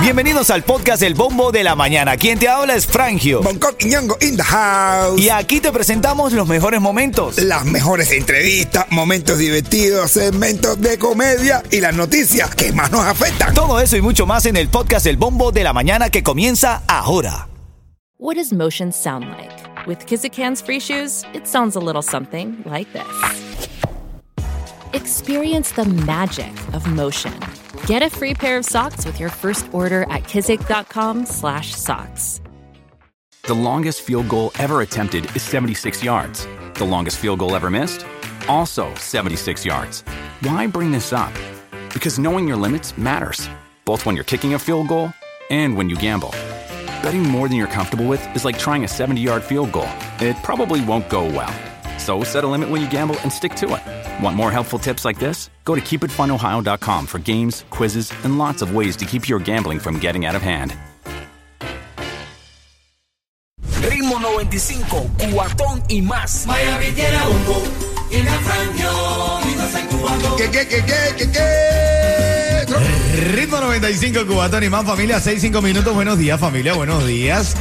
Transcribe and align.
Bienvenidos 0.00 0.50
al 0.50 0.62
podcast 0.62 1.02
El 1.02 1.14
Bombo 1.14 1.50
de 1.50 1.64
la 1.64 1.74
Mañana. 1.74 2.16
Quien 2.16 2.38
te 2.38 2.48
habla 2.48 2.76
es 2.76 2.86
Frangio. 2.86 3.42
Bangkok 3.42 3.74
y 3.80 3.86
Ñongo 3.86 4.16
in 4.20 4.36
the 4.36 4.42
house. 4.42 5.20
Y 5.20 5.30
aquí 5.30 5.60
te 5.60 5.72
presentamos 5.72 6.32
los 6.32 6.46
mejores 6.46 6.80
momentos. 6.80 7.38
Las 7.38 7.64
mejores 7.64 8.12
entrevistas, 8.12 8.86
momentos 8.90 9.38
divertidos, 9.38 10.12
segmentos 10.12 10.80
de 10.80 10.96
comedia 10.98 11.62
y 11.72 11.80
las 11.80 11.94
noticias 11.94 12.54
que 12.54 12.72
más 12.72 12.92
nos 12.92 13.04
afectan. 13.04 13.52
Todo 13.52 13.80
eso 13.80 13.96
y 13.96 14.00
mucho 14.00 14.26
más 14.26 14.46
en 14.46 14.56
el 14.56 14.68
podcast 14.68 15.06
El 15.06 15.16
Bombo 15.16 15.50
de 15.50 15.64
la 15.64 15.72
Mañana 15.72 16.08
que 16.08 16.22
comienza 16.22 16.82
ahora. 16.86 17.48
What 18.18 18.36
does 18.36 18.52
motion 18.52 18.92
sound 18.92 19.24
like? 19.30 19.54
With 19.86 20.06
Kizikans 20.06 20.62
free 20.62 20.78
shoes, 20.80 21.24
it 21.34 21.46
sounds 21.46 21.76
a 21.76 21.80
little 21.80 22.02
something 22.02 22.62
like 22.64 22.90
this. 22.92 23.02
Experience 24.92 25.72
the 25.74 25.84
magic 25.84 26.52
of 26.72 26.86
motion. 26.86 27.32
Get 27.86 28.02
a 28.02 28.10
free 28.10 28.34
pair 28.34 28.58
of 28.58 28.64
socks 28.64 29.06
with 29.06 29.20
your 29.20 29.30
first 29.30 29.72
order 29.72 30.02
at 30.10 30.24
kizik.com/socks. 30.24 32.40
The 33.42 33.54
longest 33.54 34.02
field 34.02 34.28
goal 34.28 34.50
ever 34.58 34.80
attempted 34.80 35.24
is 35.36 35.42
76 35.42 36.02
yards. 36.02 36.48
The 36.74 36.84
longest 36.84 37.18
field 37.18 37.38
goal 37.38 37.54
ever 37.54 37.70
missed? 37.70 38.04
Also 38.48 38.92
76 38.96 39.64
yards. 39.64 40.02
Why 40.40 40.66
bring 40.66 40.90
this 40.90 41.12
up? 41.12 41.32
Because 41.92 42.18
knowing 42.18 42.48
your 42.48 42.56
limits 42.56 42.98
matters, 42.98 43.48
both 43.84 44.04
when 44.04 44.16
you're 44.16 44.24
kicking 44.24 44.54
a 44.54 44.58
field 44.58 44.88
goal 44.88 45.12
and 45.48 45.76
when 45.76 45.88
you 45.88 45.94
gamble. 45.94 46.34
Betting 47.04 47.22
more 47.22 47.46
than 47.48 47.56
you're 47.56 47.68
comfortable 47.68 48.06
with 48.06 48.20
is 48.34 48.44
like 48.44 48.58
trying 48.58 48.82
a 48.82 48.88
70 48.88 49.20
yard 49.20 49.44
field 49.44 49.70
goal. 49.70 49.88
It 50.18 50.36
probably 50.42 50.80
won't 50.84 51.08
go 51.08 51.24
well. 51.24 51.54
So 51.98 52.24
set 52.24 52.44
a 52.44 52.46
limit 52.46 52.68
when 52.68 52.82
you 52.82 52.90
gamble 52.90 53.16
and 53.22 53.32
stick 53.32 53.54
to 53.56 53.74
it. 53.76 54.22
Want 54.22 54.36
more 54.36 54.50
helpful 54.50 54.78
tips 54.78 55.04
like 55.04 55.18
this? 55.18 55.50
Go 55.64 55.74
to 55.74 55.80
keepitfunohio.com 55.80 57.06
for 57.06 57.18
games, 57.18 57.64
quizzes, 57.70 58.12
and 58.24 58.38
lots 58.38 58.62
of 58.62 58.74
ways 58.74 58.96
to 58.96 59.04
keep 59.04 59.28
your 59.28 59.38
gambling 59.38 59.78
from 59.78 59.98
getting 59.98 60.26
out 60.26 60.34
of 60.34 60.42
hand. 60.42 60.74
Ritmo 63.82 64.20
95, 64.20 65.10
cuatón 65.32 65.82
y 65.88 66.00
más. 66.02 66.46
Miami 66.46 66.92
tiene 66.92 67.18
bombo 67.18 67.62
y 68.10 68.22
la 68.22 68.32
frangio 68.32 68.90
y 69.50 69.56
no 69.56 69.66
se 69.68 69.86
cubano. 69.86 70.36
¿Qué, 70.36 70.50
qué, 70.50 70.68
qué, 70.68 70.84
qué, 70.84 71.14
qué, 71.16 71.32
qué? 71.32 71.96
Ritmo 73.32 73.58
95, 73.58 74.26
Cubatón 74.26 74.64
y 74.64 74.68
más 74.68 74.84
familia, 74.84 75.20
6, 75.20 75.40
5 75.40 75.62
minutos. 75.62 75.94
Buenos 75.94 76.18
días, 76.18 76.38
familia, 76.38 76.74
buenos 76.74 77.06
días. 77.06 77.56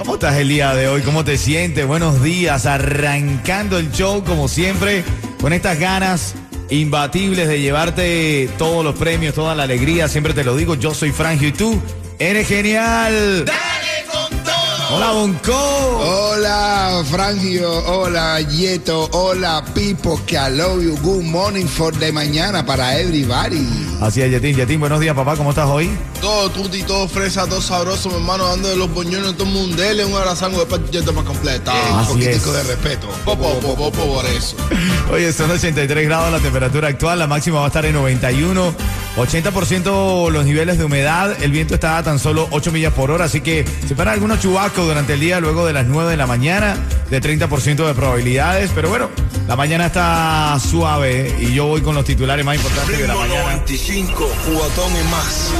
¿Cómo 0.00 0.14
estás 0.14 0.36
el 0.36 0.48
día 0.48 0.74
de 0.74 0.88
hoy? 0.88 1.02
¿Cómo 1.02 1.26
te 1.26 1.36
sientes? 1.36 1.86
Buenos 1.86 2.22
días, 2.22 2.64
arrancando 2.64 3.76
el 3.76 3.92
show 3.92 4.24
como 4.24 4.48
siempre, 4.48 5.04
con 5.42 5.52
estas 5.52 5.78
ganas 5.78 6.34
imbatibles 6.70 7.46
de 7.48 7.60
llevarte 7.60 8.48
todos 8.56 8.82
los 8.82 8.94
premios, 8.94 9.34
toda 9.34 9.54
la 9.54 9.64
alegría. 9.64 10.08
Siempre 10.08 10.32
te 10.32 10.42
lo 10.42 10.56
digo, 10.56 10.74
yo 10.74 10.94
soy 10.94 11.12
Frangio 11.12 11.48
y 11.48 11.52
tú 11.52 11.78
eres 12.18 12.48
genial. 12.48 13.44
Dale 13.44 14.06
con 14.10 14.38
todo. 14.42 14.96
Hola, 14.96 15.10
Bonco. 15.10 15.52
Hola, 15.52 17.04
Frangio. 17.10 17.70
Hola, 17.70 18.40
Yeto. 18.40 19.06
Hola, 19.12 19.62
Pipo. 19.74 20.18
Que 20.24 20.36
I 20.36 20.50
love 20.50 20.82
you. 20.82 20.96
Good 21.02 21.24
morning 21.24 21.66
for 21.66 21.94
the 21.94 22.10
mañana 22.10 22.64
para 22.64 22.98
everybody. 22.98 23.89
Así 24.00 24.22
es, 24.22 24.30
Yetín. 24.30 24.56
Yetín, 24.56 24.80
buenos 24.80 24.98
días, 24.98 25.14
papá. 25.14 25.36
¿Cómo 25.36 25.50
estás 25.50 25.66
hoy? 25.66 25.90
Todo 26.22 26.48
tuti, 26.48 26.82
todo 26.84 27.06
fresa, 27.06 27.46
todo 27.46 27.60
sabroso, 27.60 28.08
mi 28.08 28.14
hermano, 28.14 28.46
dando 28.48 28.68
de 28.68 28.76
los 28.76 28.90
boñones, 28.92 29.36
todo 29.36 29.44
mundo. 29.44 29.76
Dele 29.76 30.06
un 30.06 30.14
abrazango 30.14 30.58
después 30.58 30.80
ya 30.90 31.02
más 31.12 31.24
completa. 31.24 31.74
Un 32.00 32.06
poquitico 32.06 32.50
de 32.52 32.62
respeto. 32.62 33.08
Popo, 33.26 33.60
popo, 33.60 33.90
popo, 33.90 34.14
por 34.14 34.24
eso. 34.24 34.56
Oye, 35.12 35.30
son 35.34 35.50
83 35.50 36.06
grados 36.06 36.32
la 36.32 36.38
temperatura 36.38 36.88
actual, 36.88 37.18
la 37.18 37.26
máxima 37.26 37.58
va 37.58 37.64
a 37.64 37.68
estar 37.68 37.84
en 37.84 37.92
91, 37.92 38.74
80% 39.16 40.30
los 40.30 40.44
niveles 40.46 40.78
de 40.78 40.84
humedad, 40.84 41.36
el 41.42 41.50
viento 41.50 41.74
está 41.74 41.98
a 41.98 42.02
tan 42.02 42.18
solo 42.18 42.48
8 42.52 42.72
millas 42.72 42.94
por 42.94 43.10
hora, 43.10 43.26
así 43.26 43.40
que 43.40 43.66
se 43.86 43.94
paran 43.94 44.14
algunos 44.14 44.40
chubascos 44.40 44.86
durante 44.86 45.14
el 45.14 45.20
día 45.20 45.40
luego 45.40 45.66
de 45.66 45.72
las 45.72 45.86
9 45.86 46.10
de 46.10 46.16
la 46.16 46.26
mañana, 46.26 46.76
de 47.10 47.20
30% 47.20 47.86
de 47.86 47.94
probabilidades, 47.94 48.70
pero 48.74 48.88
bueno, 48.88 49.10
la 49.48 49.56
mañana 49.56 49.86
está 49.86 50.56
suave 50.60 51.34
y 51.40 51.52
yo 51.52 51.66
voy 51.66 51.80
con 51.80 51.94
los 51.94 52.04
titulares 52.04 52.44
más 52.44 52.56
importantes 52.56 52.98
de 52.98 53.08
la 53.08 53.16
mañana. 53.16 53.42
95, 53.42 54.30
cuatón 54.54 54.92
y 54.92 55.10
más. 55.10 55.52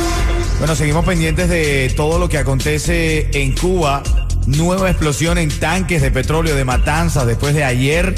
Bueno, 0.59 0.77
seguimos 0.77 1.05
pendientes 1.05 1.49
de 1.49 1.93
todo 1.97 2.19
lo 2.19 2.29
que 2.29 2.39
acontece 2.39 3.29
en 3.33 3.57
Cuba. 3.57 4.03
Nueva 4.47 4.91
explosión 4.91 5.39
en 5.39 5.51
tanques 5.51 6.03
de 6.03 6.11
petróleo 6.11 6.55
de 6.55 6.65
Matanzas 6.65 7.27
después 7.27 7.55
de 7.55 7.65
ayer. 7.65 8.15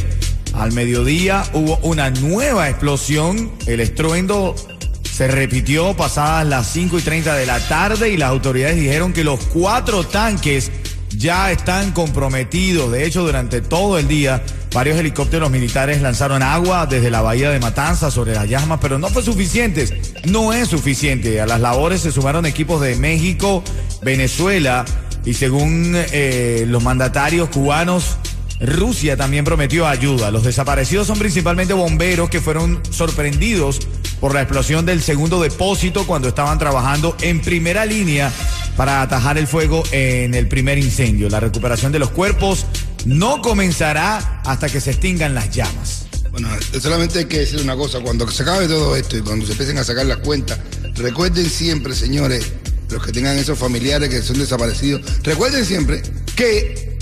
Al 0.55 0.73
mediodía 0.73 1.43
hubo 1.55 1.79
una 1.79 2.11
nueva 2.11 2.69
explosión. 2.69 3.51
El 3.67 3.81
estruendo 3.81 4.55
se 5.03 5.29
repitió 5.29 5.95
pasadas 5.95 6.47
las 6.47 6.67
5 6.69 6.99
y 6.99 7.03
30 7.03 7.35
de 7.35 7.47
la 7.47 7.61
tarde 7.69 8.11
y 8.11 8.17
las 8.17 8.31
autoridades 8.31 8.77
dijeron 8.77 9.13
que 9.13 9.25
los 9.25 9.41
cuatro 9.47 10.05
tanques 10.05 10.71
ya 11.17 11.51
están 11.51 11.93
comprometidos. 11.93 12.91
De 12.93 13.05
hecho, 13.07 13.23
durante 13.25 13.61
todo 13.61 13.99
el 13.99 14.09
día, 14.09 14.43
varios 14.73 14.99
helicópteros 14.99 15.51
militares 15.51 16.01
lanzaron 16.03 16.43
agua 16.43 16.87
desde 16.87 17.11
la 17.11 17.21
bahía 17.21 17.51
de 17.51 17.61
Matanzas 17.61 18.15
sobre 18.15 18.35
las 18.35 18.49
llamas, 18.49 18.79
pero 18.81 18.99
no 18.99 19.09
fue 19.09 19.23
suficiente. 19.23 20.01
No 20.25 20.53
es 20.53 20.69
suficiente. 20.69 21.41
A 21.41 21.47
las 21.47 21.61
labores 21.61 22.01
se 22.01 22.13
sumaron 22.13 22.47
equipos 22.47 22.81
de 22.81 22.97
México, 22.97 23.63
Venezuela 24.03 24.85
y 25.25 25.35
según 25.35 25.93
eh, 25.95 26.65
los 26.67 26.83
mandatarios 26.83 27.49
cubanos, 27.49 28.17
Rusia 28.61 29.17
también 29.17 29.45
prometió 29.45 29.87
ayuda. 29.87 30.31
Los 30.31 30.45
desaparecidos 30.45 31.07
son 31.07 31.19
principalmente 31.19 31.75
bomberos 31.75 32.31
que 32.31 32.41
fueron 32.41 32.81
sorprendidos 32.91 33.81
por 34.23 34.35
la 34.35 34.43
explosión 34.43 34.87
del 34.87 35.03
segundo 35.03 35.43
depósito 35.43 36.07
cuando 36.07 36.29
estaban 36.29 36.57
trabajando 36.57 37.17
en 37.23 37.41
primera 37.41 37.85
línea 37.85 38.33
para 38.77 39.03
atajar 39.03 39.37
el 39.37 39.49
fuego 39.49 39.83
en 39.91 40.35
el 40.35 40.47
primer 40.47 40.79
incendio. 40.79 41.29
La 41.29 41.41
recuperación 41.41 41.91
de 41.91 41.99
los 41.99 42.11
cuerpos 42.11 42.65
no 43.05 43.43
comenzará 43.43 44.41
hasta 44.45 44.69
que 44.69 44.81
se 44.81 44.93
extingan 44.93 45.35
las 45.35 45.51
llamas. 45.51 46.07
Bueno, 46.31 46.49
solamente 46.81 47.19
hay 47.19 47.25
que 47.25 47.41
decir 47.41 47.61
una 47.63 47.75
cosa, 47.75 47.99
cuando 47.99 48.31
se 48.31 48.45
acabe 48.45 48.69
todo 48.69 48.95
esto 48.95 49.17
y 49.17 49.23
cuando 49.23 49.45
se 49.45 49.53
empiecen 49.53 49.79
a 49.79 49.83
sacar 49.83 50.07
las 50.07 50.19
cuentas, 50.19 50.57
recuerden 50.95 51.51
siempre, 51.51 51.93
señores, 51.93 52.47
los 52.91 53.05
que 53.05 53.11
tengan 53.11 53.37
esos 53.37 53.59
familiares 53.59 54.09
que 54.09 54.23
son 54.23 54.39
desaparecidos, 54.39 55.03
recuerden 55.25 55.67
siempre 55.67 56.01
que 56.37 56.97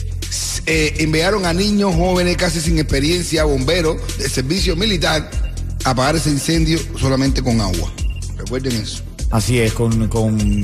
eh, 0.64 0.94
enviaron 1.00 1.44
a 1.44 1.52
niños 1.52 1.94
jóvenes 1.94 2.38
casi 2.38 2.62
sin 2.62 2.78
experiencia, 2.78 3.44
bomberos 3.44 3.98
de 4.16 4.30
servicio 4.30 4.74
militar, 4.74 5.30
apagar 5.84 6.16
ese 6.16 6.30
incendio 6.30 6.78
solamente 6.98 7.42
con 7.42 7.60
agua. 7.60 7.92
Recuerden 8.36 8.72
eso. 8.72 9.02
Así 9.30 9.60
es, 9.60 9.72
con, 9.72 10.08
con, 10.08 10.62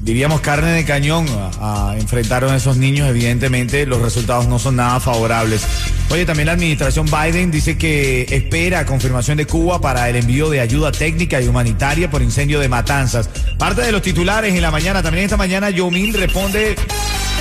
diríamos 0.00 0.40
carne 0.40 0.72
de 0.72 0.84
cañón 0.84 1.26
a, 1.28 1.90
a 1.90 1.98
enfrentaron 1.98 2.52
a 2.52 2.56
esos 2.56 2.76
niños, 2.76 3.08
evidentemente 3.08 3.84
los 3.84 4.00
resultados 4.00 4.46
no 4.48 4.58
son 4.58 4.76
nada 4.76 5.00
favorables. 5.00 5.62
Oye, 6.10 6.24
también 6.24 6.46
la 6.46 6.52
administración 6.52 7.06
Biden 7.06 7.50
dice 7.50 7.76
que 7.76 8.22
espera 8.30 8.86
confirmación 8.86 9.36
de 9.36 9.46
Cuba 9.46 9.80
para 9.80 10.08
el 10.08 10.16
envío 10.16 10.48
de 10.50 10.60
ayuda 10.60 10.90
técnica 10.90 11.40
y 11.40 11.46
humanitaria 11.46 12.10
por 12.10 12.22
incendio 12.22 12.58
de 12.58 12.68
matanzas. 12.68 13.28
Parte 13.58 13.82
de 13.82 13.92
los 13.92 14.02
titulares 14.02 14.54
en 14.54 14.62
la 14.62 14.70
mañana, 14.70 15.02
también 15.02 15.24
esta 15.24 15.36
mañana 15.36 15.70
Yomil 15.70 16.14
responde 16.14 16.74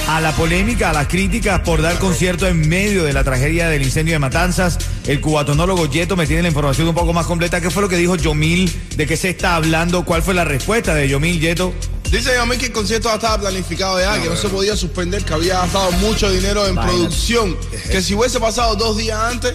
a 0.09 0.19
la 0.21 0.35
polémica, 0.35 0.89
a 0.89 0.93
las 0.93 1.07
críticas 1.07 1.59
por 1.59 1.83
dar 1.83 1.99
concierto 1.99 2.47
en 2.47 2.67
medio 2.67 3.03
de 3.03 3.13
la 3.13 3.23
tragedia 3.23 3.69
del 3.69 3.83
incendio 3.83 4.15
de 4.15 4.19
Matanzas. 4.19 4.79
El 5.05 5.21
cubatonólogo 5.21 5.85
Yeto 5.85 6.15
me 6.15 6.25
tiene 6.25 6.41
la 6.41 6.47
información 6.47 6.87
un 6.87 6.95
poco 6.95 7.13
más 7.13 7.27
completa. 7.27 7.61
¿Qué 7.61 7.69
fue 7.69 7.83
lo 7.83 7.89
que 7.89 7.97
dijo 7.97 8.15
Yomil? 8.15 8.73
¿De 8.95 9.05
qué 9.05 9.15
se 9.15 9.29
está 9.29 9.55
hablando? 9.55 10.03
¿Cuál 10.05 10.23
fue 10.23 10.33
la 10.33 10.45
respuesta 10.45 10.95
de 10.95 11.07
Yomil 11.07 11.39
Yeto? 11.39 11.75
Dice 12.09 12.35
a 12.39 12.45
mí 12.47 12.57
que 12.57 12.65
el 12.67 12.71
concierto 12.71 13.07
ya 13.07 13.15
estaba 13.15 13.37
planificado 13.39 13.99
ya, 13.99 14.19
que 14.19 14.29
no 14.29 14.35
se 14.35 14.49
podía 14.49 14.75
suspender, 14.75 15.23
que 15.23 15.31
había 15.31 15.59
gastado 15.59 15.91
mucho 15.91 16.31
dinero 16.31 16.65
en 16.65 16.73
producción, 16.73 17.55
que 17.91 18.01
si 18.01 18.15
hubiese 18.15 18.39
pasado 18.39 18.75
dos 18.75 18.97
días 18.97 19.19
antes, 19.19 19.53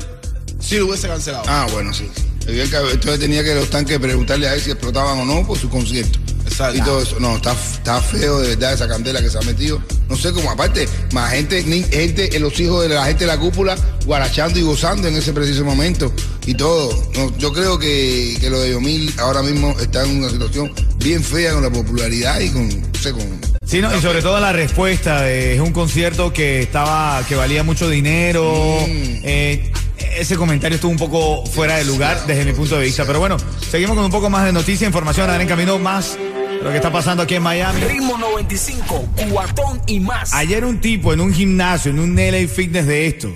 sí 0.61 0.79
lo 0.79 0.87
hubiese 0.87 1.09
cancelado. 1.09 1.45
Ah, 1.49 1.67
bueno, 1.73 1.93
sí. 1.93 2.09
Entonces 2.47 3.19
tenía 3.19 3.43
que 3.43 3.57
los 3.57 3.71
tanques 3.71 3.99
preguntarle 3.99 4.47
a 4.47 4.55
él 4.55 4.61
si 4.61 4.71
explotaban 4.71 5.19
o 5.19 5.25
no 5.25 5.45
por 5.45 5.59
su 5.59 5.69
concierto. 5.69 6.21
Exacto. 6.55 6.77
Y 6.79 6.81
todo 6.83 7.03
eso. 7.03 7.19
No, 7.19 7.35
está, 7.37 7.53
está 7.53 8.01
feo 8.01 8.39
de 8.41 8.51
verdad 8.51 8.75
esa 8.75 8.87
candela 8.87 9.21
que 9.21 9.29
se 9.29 9.37
ha 9.39 9.43
metido. 9.43 9.83
No 10.09 10.17
sé 10.17 10.33
cómo, 10.33 10.51
aparte, 10.51 10.89
más 11.13 11.33
gente, 11.33 11.65
ni- 11.65 11.83
gente, 11.83 12.37
eh, 12.37 12.39
los 12.39 12.59
hijos 12.61 12.83
de 12.89 12.95
la 12.95 13.05
gente 13.07 13.25
de 13.25 13.29
la 13.29 13.39
cúpula, 13.39 13.77
guarachando 14.07 14.59
y 14.59 14.63
gozando 14.63 15.09
en 15.09 15.17
ese 15.17 15.33
preciso 15.33 15.65
momento. 15.65 16.13
Y 16.47 16.55
todo. 16.55 16.91
No, 17.17 17.37
yo 17.39 17.53
creo 17.53 17.79
que, 17.79 18.37
que 18.41 18.51
lo 18.51 18.61
de 18.61 18.71
Yomil 18.73 19.13
ahora 19.19 19.43
mismo 19.43 19.75
está 19.81 20.05
en 20.05 20.19
una 20.19 20.31
situación 20.31 20.73
bien 20.99 21.25
fea 21.25 21.55
con 21.55 21.63
la 21.63 21.71
popularidad 21.71 22.39
y 22.41 22.51
con, 22.51 22.69
no 22.69 22.99
sé, 23.03 23.11
con, 23.13 23.23
Sí, 23.67 23.81
no, 23.81 23.97
y 23.97 24.01
sobre 24.01 24.21
todo 24.23 24.39
la 24.39 24.53
respuesta. 24.53 25.23
de- 25.23 25.55
es 25.55 25.61
un 25.61 25.73
concierto 25.73 26.33
que 26.33 26.63
estaba, 26.63 27.25
que 27.27 27.35
valía 27.35 27.63
mucho 27.65 27.89
dinero. 27.89 28.79
Eh, 28.87 29.73
ese 30.19 30.37
comentario 30.37 30.77
estuvo 30.77 30.93
un 30.93 30.99
poco 30.99 31.45
fuera 31.47 31.77
de 31.79 31.85
lugar 31.85 32.25
desde 32.27 32.45
mi 32.45 32.53
punto 32.53 32.77
de 32.79 32.85
vista. 32.85 33.05
Pero 33.07 33.19
bueno, 33.21 33.37
seguimos 33.71 33.97
con 33.97 34.05
un 34.05 34.11
poco 34.13 34.29
más 34.31 34.45
de 34.45 34.53
noticia, 34.53 34.87
información, 34.87 35.29
a 35.29 35.33
ver 35.33 35.41
en 35.41 35.49
camino 35.49 35.79
más 35.79 36.17
lo 36.65 36.71
que 36.71 36.77
está 36.77 36.91
pasando 36.91 37.23
aquí 37.23 37.35
en 37.35 37.43
Miami. 37.43 37.79
Ritmo 37.83 38.17
95, 38.17 39.09
cuatón 39.31 39.83
y 39.87 40.01
más. 40.01 40.33
Ayer 40.33 40.65
un 40.65 40.81
tipo 40.81 41.13
en 41.13 41.21
un 41.21 41.31
gimnasio, 41.31 41.91
en 41.91 41.99
un 41.99 42.17
LA 42.17 42.49
Fitness 42.49 42.87
de 42.87 43.07
esto, 43.07 43.31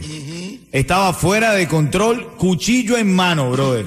estaba 0.72 1.12
fuera 1.12 1.52
de 1.52 1.69
control, 1.69 2.36
cuchillo 2.38 2.96
en 2.96 3.14
mano, 3.14 3.50
brother. 3.50 3.84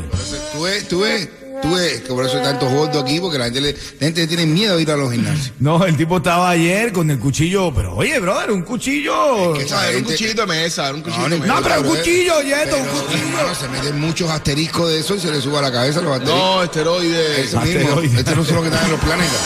Tú 0.53 0.61
ves, 0.61 0.88
tú 0.88 0.99
ves, 0.99 1.27
Tú 1.61 1.73
ves 1.75 2.01
que 2.01 2.07
por 2.07 2.25
eso 2.25 2.37
hay 2.37 2.43
tantos 2.43 2.71
gordos 2.71 3.03
aquí, 3.03 3.19
porque 3.19 3.37
la 3.37 3.45
gente, 3.45 3.61
le- 3.61 3.73
la 3.73 4.05
gente 4.07 4.27
tiene 4.27 4.45
miedo 4.45 4.75
de 4.77 4.81
ir 4.81 4.91
a 4.91 4.95
los 4.97 5.11
gimnasios. 5.11 5.51
No, 5.59 5.85
el 5.85 5.95
tipo 5.95 6.17
estaba 6.17 6.49
ayer 6.49 6.91
con 6.91 7.09
el 7.11 7.19
cuchillo, 7.19 7.73
pero 7.73 7.95
oye, 7.95 8.19
brother, 8.19 8.51
un 8.51 8.63
cuchillo. 8.63 9.55
Es 9.55 9.65
que 9.65 9.73
era 9.89 9.97
un 9.97 10.03
cuchillito 10.03 10.41
de 10.41 10.47
mesa, 10.47 10.85
era 10.87 10.95
un 10.95 11.01
cuchillito 11.01 11.29
de 11.29 11.35
ni- 11.35 11.41
mesa. 11.41 11.53
No, 11.53 11.61
pero 11.61 11.81
un 11.81 11.87
cuchillo, 11.97 12.41
Yeto, 12.41 12.77
un 12.77 12.85
cuchillo. 12.87 13.55
se 13.59 13.67
meten 13.69 13.99
muchos 14.01 14.29
asteriscos 14.31 14.89
de 14.89 14.99
eso 14.99 15.15
y 15.15 15.19
se 15.19 15.31
le 15.31 15.41
sube 15.41 15.57
a 15.57 15.61
la 15.61 15.71
cabeza 15.71 16.01
los 16.01 16.13
asteriscos. 16.13 16.39
No, 16.41 16.63
esteroides. 16.63 17.39
Eso 17.47 17.61
mismo. 17.61 17.79
asteroides. 17.81 18.17
Estos 18.19 18.35
no 18.37 18.43
son 18.45 18.55
los 18.55 18.63
que 18.63 18.69
están 18.69 18.85
en 18.85 18.91
los 18.91 18.99
planetas. 19.01 19.41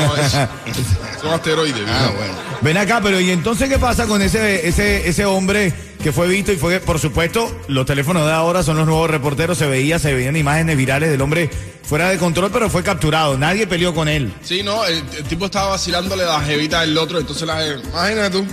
No, 0.00 0.16
es- 0.16 1.20
son 1.20 1.32
asteroides. 1.32 1.82
Ah, 1.88 2.06
¿no? 2.10 2.16
bueno. 2.16 2.32
Ven 2.60 2.76
acá, 2.78 3.00
pero 3.02 3.20
¿y 3.20 3.30
entonces 3.30 3.68
qué 3.68 3.78
pasa 3.78 4.06
con 4.06 4.22
ese, 4.22 4.66
ese, 4.66 5.06
ese 5.08 5.24
hombre 5.26 5.72
que 6.04 6.12
fue 6.12 6.28
visto 6.28 6.52
y 6.52 6.56
fue, 6.56 6.80
por 6.80 6.98
supuesto, 6.98 7.50
los 7.66 7.86
teléfonos 7.86 8.26
de 8.26 8.32
ahora 8.32 8.62
son 8.62 8.76
los 8.76 8.86
nuevos 8.86 9.08
reporteros, 9.10 9.56
se 9.56 9.66
veía, 9.66 9.98
se 9.98 10.12
veían 10.12 10.36
imágenes 10.36 10.76
virales 10.76 11.08
del 11.10 11.18
hombre 11.22 11.48
fuera 11.82 12.10
de 12.10 12.18
control, 12.18 12.50
pero 12.52 12.68
fue 12.68 12.82
capturado, 12.82 13.38
nadie 13.38 13.66
peleó 13.66 13.94
con 13.94 14.06
él. 14.06 14.30
Sí, 14.42 14.62
no, 14.62 14.84
el, 14.84 15.02
el 15.16 15.24
tipo 15.24 15.46
estaba 15.46 15.70
vacilándole 15.70 16.24
la 16.26 16.40
jevita 16.42 16.82
del 16.82 16.98
otro, 16.98 17.18
entonces 17.20 17.46
la 17.46 17.66
imagínate 17.66 18.30
tú. 18.38 18.44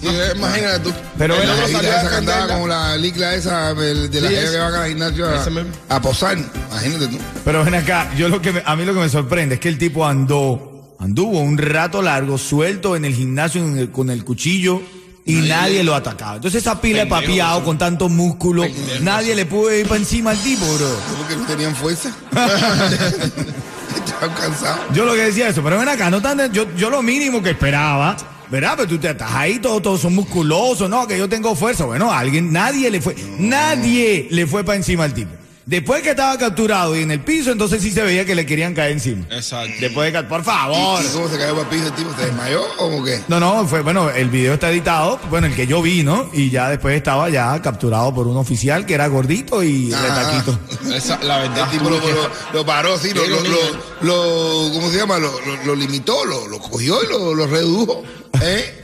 Sí, 0.00 0.08
imagínate 0.36 0.78
tú. 0.80 0.92
Pero 1.18 1.34
el 1.34 1.50
otro 1.50 1.68
salió 1.68 1.90
esa 1.90 2.46
como 2.48 2.66
la 2.66 2.96
licla 2.96 3.34
esa 3.34 3.74
de 3.74 3.94
la 3.94 4.28
Sí, 4.28 4.34
gente 4.34 4.50
que 4.52 4.56
van 4.58 4.74
al 4.74 4.88
gimnasio 4.88 5.26
a, 5.28 5.96
a 5.96 6.00
posar. 6.00 6.38
Imagínate 6.70 7.08
tú. 7.08 7.18
Pero 7.44 7.62
ven 7.62 7.74
acá, 7.74 8.10
yo 8.16 8.30
lo 8.30 8.40
que 8.40 8.52
me- 8.54 8.62
a 8.64 8.74
mí 8.74 8.86
lo 8.86 8.94
que 8.94 9.00
me 9.00 9.08
sorprende 9.10 9.56
es 9.56 9.60
que 9.60 9.68
el 9.68 9.76
tipo 9.76 10.06
andó, 10.06 10.96
anduvo 10.98 11.40
un 11.40 11.58
rato 11.58 12.00
largo, 12.00 12.38
suelto 12.38 12.96
en 12.96 13.04
el 13.04 13.14
gimnasio 13.14 13.62
en 13.62 13.76
el- 13.76 13.90
con 13.90 14.08
el 14.08 14.24
cuchillo 14.24 14.80
y 15.26 15.34
nadie, 15.48 15.82
lo 15.82 15.94
atacaba. 15.94 16.36
Entonces 16.36 16.62
esa 16.62 16.80
pila 16.80 17.00
de 17.00 17.06
papiado 17.06 17.64
con 17.64 17.76
tanto 17.76 18.08
músculo, 18.08 18.62
Pendejo, 18.62 19.04
nadie 19.04 19.34
le 19.34 19.44
pudo 19.44 19.74
ir 19.74 19.86
para 19.86 19.98
encima 19.98 20.30
al 20.30 20.38
tipo, 20.38 20.64
bro. 20.64 20.88
Porque 21.18 21.36
no 21.36 21.46
tenían 21.46 21.74
fuerza. 21.74 22.10
Estaban 23.96 24.36
cansados. 24.36 24.80
Yo 24.94 25.04
lo 25.04 25.14
que 25.14 25.22
decía 25.22 25.48
eso, 25.48 25.62
pero 25.62 25.78
ven 25.78 25.88
acá, 25.88 26.10
no 26.10 26.22
tan, 26.22 26.52
yo, 26.52 26.66
yo 26.76 26.90
lo 26.90 27.02
mínimo 27.02 27.42
que 27.42 27.50
esperaba, 27.50 28.16
¿verdad? 28.50 28.74
Pero 28.76 28.88
tú 28.88 28.98
te 28.98 29.10
estás 29.10 29.32
ahí, 29.32 29.58
todos, 29.58 29.82
todos 29.82 30.00
son 30.00 30.14
musculosos, 30.14 30.88
no, 30.88 31.06
que 31.08 31.18
yo 31.18 31.28
tengo 31.28 31.56
fuerza. 31.56 31.84
Bueno, 31.86 32.12
alguien, 32.12 32.52
nadie 32.52 32.88
le 32.90 33.00
fue, 33.00 33.16
nadie 33.38 34.28
le 34.30 34.46
fue 34.46 34.62
para 34.62 34.76
encima 34.76 35.04
al 35.04 35.12
tipo. 35.12 35.32
Después 35.66 36.00
que 36.02 36.10
estaba 36.10 36.38
capturado 36.38 36.96
y 36.96 37.02
en 37.02 37.10
el 37.10 37.18
piso, 37.18 37.50
entonces 37.50 37.82
sí 37.82 37.90
se 37.90 38.00
veía 38.02 38.24
que 38.24 38.36
le 38.36 38.46
querían 38.46 38.72
caer 38.72 38.92
encima. 38.92 39.26
Exacto. 39.32 39.74
Después 39.80 40.12
de 40.12 40.20
que, 40.20 40.24
por 40.28 40.44
favor. 40.44 41.02
¿Y 41.02 41.08
cómo 41.08 41.28
se 41.28 41.36
cayó 41.36 41.56
para 41.56 41.62
el 41.62 41.66
piso 41.76 41.86
el 41.88 41.92
tipo? 41.94 42.10
¿Se 42.16 42.26
desmayó 42.26 42.62
o 42.62 42.76
como 42.90 43.04
qué? 43.04 43.20
No, 43.26 43.40
no, 43.40 43.66
fue, 43.66 43.82
bueno, 43.82 44.08
el 44.10 44.28
video 44.30 44.54
está 44.54 44.70
editado, 44.70 45.18
bueno, 45.28 45.48
el 45.48 45.56
que 45.56 45.66
yo 45.66 45.82
vi, 45.82 46.04
¿no? 46.04 46.30
Y 46.32 46.50
ya 46.50 46.68
después 46.70 46.94
estaba 46.96 47.28
ya 47.30 47.60
capturado 47.62 48.14
por 48.14 48.28
un 48.28 48.36
oficial 48.36 48.86
que 48.86 48.94
era 48.94 49.08
gordito 49.08 49.60
y 49.64 49.92
Ah. 49.92 50.02
retaquito. 50.02 50.94
Esa, 50.94 51.18
la 51.24 51.38
verdad. 51.38 51.64
El 51.72 51.78
tipo 51.78 51.90
lo, 51.90 51.98
lo- 51.98 52.30
lo 52.52 52.64
paró 52.64 52.94
así, 52.94 53.12
lo, 53.12 53.26
lo, 53.26 53.40
ironía. 53.40 53.50
lo- 54.02 54.66
lo- 54.68 54.72
¿cómo 54.72 54.88
se 54.88 54.98
llama? 54.98 55.18
Lo, 55.18 55.32
lo- 55.40 55.64
lo 55.64 55.74
limitó, 55.74 56.24
lo, 56.26 56.46
lo 56.46 56.60
cogió 56.60 57.02
y 57.02 57.08
lo, 57.08 57.34
lo 57.34 57.44
redujo. 57.48 58.04
¿Eh? 58.42 58.74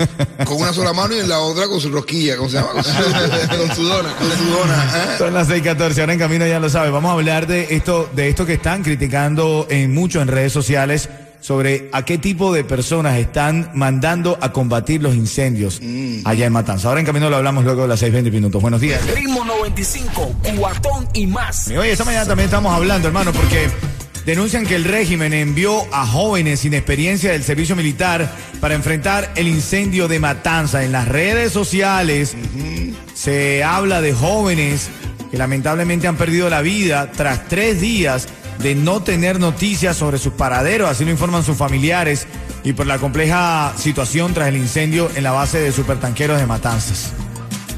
Con 0.44 0.58
una 0.60 0.72
sola 0.72 0.92
mano 0.92 1.14
y 1.14 1.18
en 1.18 1.28
la 1.28 1.40
otra 1.40 1.66
con 1.66 1.80
su 1.80 1.90
rosquilla, 1.90 2.36
¿cómo 2.36 2.48
se 2.48 2.56
llama? 2.56 2.70
Con 2.72 2.84
su, 2.84 2.90
Con 3.58 3.76
su 3.76 3.82
dona. 3.84 4.14
con 4.16 4.30
su 4.30 4.44
dona. 4.44 4.84
¿eh? 4.94 5.18
Son 5.18 5.34
las 5.34 5.48
6:14, 5.48 6.00
ahora 6.00 6.12
en 6.12 6.18
camino 6.18 6.46
ya 6.46 6.58
lo 6.60 6.68
sabe. 6.70 6.90
Vamos 6.90 7.10
a 7.10 7.12
hablar 7.14 7.46
de 7.46 7.74
esto, 7.74 8.08
de 8.14 8.28
esto 8.28 8.46
que 8.46 8.54
están 8.54 8.82
criticando 8.82 9.66
en 9.70 9.92
mucho 9.94 10.20
en 10.20 10.28
redes 10.28 10.52
sociales 10.52 11.08
sobre 11.40 11.88
a 11.92 12.04
qué 12.04 12.18
tipo 12.18 12.52
de 12.52 12.62
personas 12.62 13.18
están 13.18 13.72
mandando 13.74 14.38
a 14.40 14.52
combatir 14.52 15.02
los 15.02 15.16
incendios 15.16 15.80
allá 16.24 16.46
en 16.46 16.52
Matanza. 16.52 16.86
Ahora 16.88 17.00
en 17.00 17.06
camino 17.06 17.28
lo 17.28 17.36
hablamos 17.36 17.64
luego 17.64 17.82
de 17.82 17.88
las 17.88 18.00
6:20 18.02 18.30
minutos. 18.30 18.62
Buenos 18.62 18.80
días. 18.80 19.00
Ritmo 19.12 19.44
95, 19.44 20.34
cuatón 20.56 21.08
y 21.14 21.26
más. 21.26 21.68
Y 21.68 21.76
Oye, 21.76 21.92
esta 21.92 22.04
mañana 22.04 22.26
también 22.26 22.44
estamos 22.46 22.72
hablando, 22.72 23.08
hermano, 23.08 23.32
porque 23.32 23.68
denuncian 24.24 24.66
que 24.66 24.76
el 24.76 24.84
régimen 24.84 25.32
envió 25.32 25.82
a 25.92 26.06
jóvenes 26.06 26.60
sin 26.60 26.74
experiencia 26.74 27.32
del 27.32 27.42
servicio 27.42 27.76
militar 27.76 28.30
para 28.60 28.74
enfrentar 28.74 29.32
el 29.36 29.48
incendio 29.48 30.08
de 30.08 30.20
Matanza. 30.20 30.84
En 30.84 30.92
las 30.92 31.08
redes 31.08 31.52
sociales 31.52 32.34
se 33.14 33.64
habla 33.64 34.00
de 34.00 34.12
jóvenes 34.12 34.90
que 35.30 35.38
lamentablemente 35.38 36.08
han 36.08 36.16
perdido 36.16 36.50
la 36.50 36.60
vida 36.60 37.10
tras 37.10 37.48
tres 37.48 37.80
días 37.80 38.28
de 38.58 38.74
no 38.74 39.02
tener 39.02 39.40
noticias 39.40 39.96
sobre 39.96 40.18
sus 40.18 40.34
paraderos, 40.34 40.88
así 40.88 41.04
lo 41.04 41.10
informan 41.10 41.42
sus 41.42 41.56
familiares, 41.56 42.26
y 42.64 42.74
por 42.74 42.86
la 42.86 42.98
compleja 42.98 43.72
situación 43.76 44.34
tras 44.34 44.48
el 44.48 44.56
incendio 44.56 45.10
en 45.16 45.24
la 45.24 45.32
base 45.32 45.58
de 45.58 45.72
supertanqueros 45.72 46.38
de 46.38 46.46
Matanzas. 46.46 47.12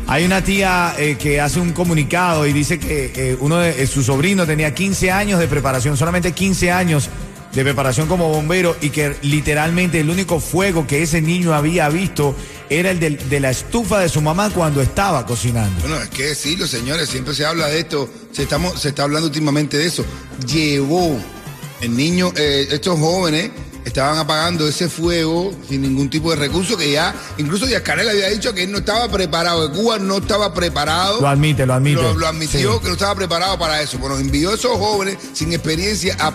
Hay 0.07 0.25
una 0.25 0.43
tía 0.45 0.95
eh, 0.99 1.17
que 1.19 1.41
hace 1.41 1.61
un 1.61 1.73
comunicado 1.73 2.47
y 2.47 2.53
dice 2.53 2.79
que 2.79 3.13
eh, 3.15 3.37
uno 3.41 3.59
de 3.59 3.83
eh, 3.83 3.87
su 3.87 4.03
sobrino 4.03 4.47
tenía 4.47 4.75
15 4.75 5.11
años 5.11 5.41
de 5.41 5.49
preparación, 5.49 5.97
solamente 5.97 6.33
15 6.33 6.71
años 6.71 7.09
de 7.55 7.63
preparación 7.63 8.07
como 8.09 8.29
bombero 8.29 8.77
y 8.83 8.91
que 8.91 9.17
literalmente 9.23 10.01
el 10.01 10.11
único 10.11 10.41
fuego 10.41 10.87
que 10.87 11.03
ese 11.03 11.23
niño 11.23 11.55
había 11.55 11.89
visto 11.89 12.35
era 12.69 12.91
el 12.91 12.99
del- 13.01 13.29
de, 13.31 13.41
la 13.41 13.51
estufa 13.51 14.01
de 14.01 14.09
su 14.09 14.21
mamá 14.21 14.51
cuando 14.51 14.83
estaba 14.83 15.25
cocinando. 15.25 15.81
Bueno, 15.81 16.03
es 16.03 16.09
que 16.11 16.25
decirlo, 16.25 16.67
señores, 16.67 17.09
siempre 17.09 17.33
se 17.35 17.47
habla 17.47 17.69
de 17.69 17.79
esto, 17.79 18.11
se, 18.33 18.43
estamos, 18.43 18.81
se 18.81 18.89
está 18.91 19.05
hablando 19.05 19.29
últimamente 19.29 19.79
de 19.79 19.87
eso. 19.87 20.05
Llevó 20.53 21.17
el 21.81 21.97
niño, 21.97 22.33
eh, 22.37 22.67
estos 22.73 22.99
jóvenes 22.99 23.51
estaban 23.85 24.19
apagando 24.19 24.67
ese 24.69 24.89
fuego 24.89 25.53
sin 25.69 25.83
ningún 25.83 26.09
tipo 26.11 26.31
de 26.31 26.37
recurso 26.37 26.77
que 26.77 26.91
ya, 26.93 27.15
incluso 27.39 27.67
Díaz 27.67 27.83
Canel 27.83 28.09
había 28.09 28.29
dicho 28.29 28.53
que 28.55 28.65
él 28.65 28.73
no 28.73 28.79
estaba 28.79 29.09
preparado, 29.09 29.71
que 29.71 29.79
Cuba 29.79 29.99
no 29.99 30.19
estaba 30.19 30.53
preparado. 30.55 31.21
Lo 31.21 31.29
admite, 31.29 31.67
lo 31.67 31.75
admite. 31.75 32.01
Lo, 32.03 32.15
lo 32.15 32.27
admitió 32.27 32.75
Sí. 32.75 32.79
que 32.81 32.87
no 32.89 32.93
estaba 32.95 33.15
preparado 33.15 33.59
para 33.59 33.81
eso. 33.83 33.99
Bueno, 33.99 34.19
envió 34.19 34.51
a 34.51 34.55
esos 34.55 34.73
jóvenes 34.79 35.19
sin 35.33 35.53
experiencia 35.53 36.17
a 36.19 36.29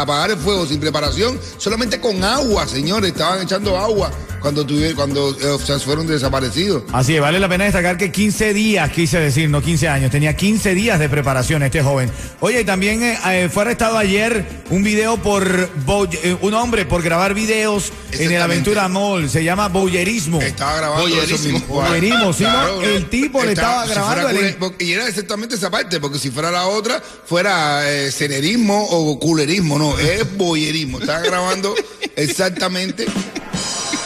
apagar 0.00 0.30
el 0.30 0.38
fuego 0.38 0.66
sin 0.66 0.80
preparación, 0.80 1.38
solamente 1.58 2.00
con 2.00 2.22
agua, 2.24 2.66
señores. 2.66 3.10
Estaban 3.12 3.42
echando 3.42 3.78
agua 3.78 4.10
cuando, 4.40 4.66
tuve- 4.66 4.94
cuando 4.94 5.30
eh, 5.40 5.58
se 5.64 5.78
fueron 5.80 6.06
desaparecidos. 6.06 6.84
Así 6.92 7.14
es, 7.14 7.20
vale 7.20 7.38
la 7.40 7.48
pena 7.48 7.64
destacar 7.64 7.96
que 7.96 8.10
15 8.12 8.54
días, 8.54 8.90
quise 8.90 9.18
decir, 9.18 9.48
no 9.50 9.60
15 9.62 9.88
años, 9.88 10.10
tenía 10.10 10.34
15 10.36 10.74
días 10.74 10.98
de 10.98 11.08
preparación 11.08 11.62
este 11.62 11.82
joven. 11.82 12.10
Oye, 12.40 12.60
y 12.60 12.64
también 12.64 13.02
eh, 13.02 13.18
eh, 13.26 13.48
fue 13.52 13.62
arrestado 13.62 13.98
ayer 13.98 14.62
un 14.70 14.82
video 14.82 15.16
por, 15.18 15.68
bo- 15.84 16.06
eh, 16.06 16.36
un 16.40 16.54
hombre 16.54 16.84
por 16.86 17.02
grabar 17.02 17.34
videos 17.34 17.92
en 18.12 18.32
el. 18.32 18.42
Aventura 18.42 18.88
Mall, 18.88 19.28
se 19.28 19.44
llama 19.44 19.68
boyerismo. 19.68 20.40
Estaba 20.40 20.76
grabando 20.76 21.06
eso 21.08 21.16
Boyerismo. 21.16 21.52
mismo. 21.58 21.74
Boyerismo, 21.74 22.32
sí, 22.32 22.44
¿no? 22.44 22.82
El 22.82 23.08
tipo 23.10 23.42
le 23.44 23.52
estaba 23.52 23.84
si 23.84 23.90
grabando 23.90 24.22
fuera 24.28 24.30
el- 24.30 24.36
cule- 24.54 24.56
porque- 24.58 24.84
y 24.84 24.92
era 24.92 25.08
exactamente 25.08 25.56
esa 25.56 25.70
parte, 25.70 26.00
porque 26.00 26.18
si 26.18 26.30
fuera 26.30 26.50
la 26.50 26.66
otra, 26.68 27.02
fuera 27.26 27.80
eh, 27.90 28.10
cenerismo 28.12 28.86
o 28.90 29.18
culerismo, 29.18 29.78
no, 29.78 29.98
es 29.98 30.36
boyerismo. 30.36 31.00
Estaba 31.00 31.20
grabando 31.20 31.74
exactamente 32.16 33.06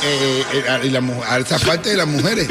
eh, 0.04 0.44
eh, 0.84 0.90
la 0.90 1.00
a 1.28 1.38
esa 1.38 1.58
parte 1.58 1.90
de 1.90 1.96
las 1.96 2.06
mujeres. 2.06 2.48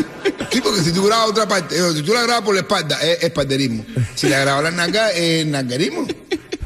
Sí, 0.52 0.62
porque 0.62 0.82
si 0.82 0.92
tú 0.92 1.06
grabas 1.06 1.30
otra 1.30 1.48
parte, 1.48 1.76
eh, 1.78 1.94
si 1.96 2.02
tú 2.04 2.14
la 2.14 2.24
grabas 2.24 2.42
por 2.44 2.54
la 2.56 2.62
espalda, 2.62 3.00
es 3.02 3.24
espalderismo. 3.24 3.86
Si 4.16 4.28
la 4.30 4.40
grabas 4.40 4.64
la 4.66 4.72
nalga, 4.72 5.12
es 5.12 5.46
nalguerismo. 5.46 6.08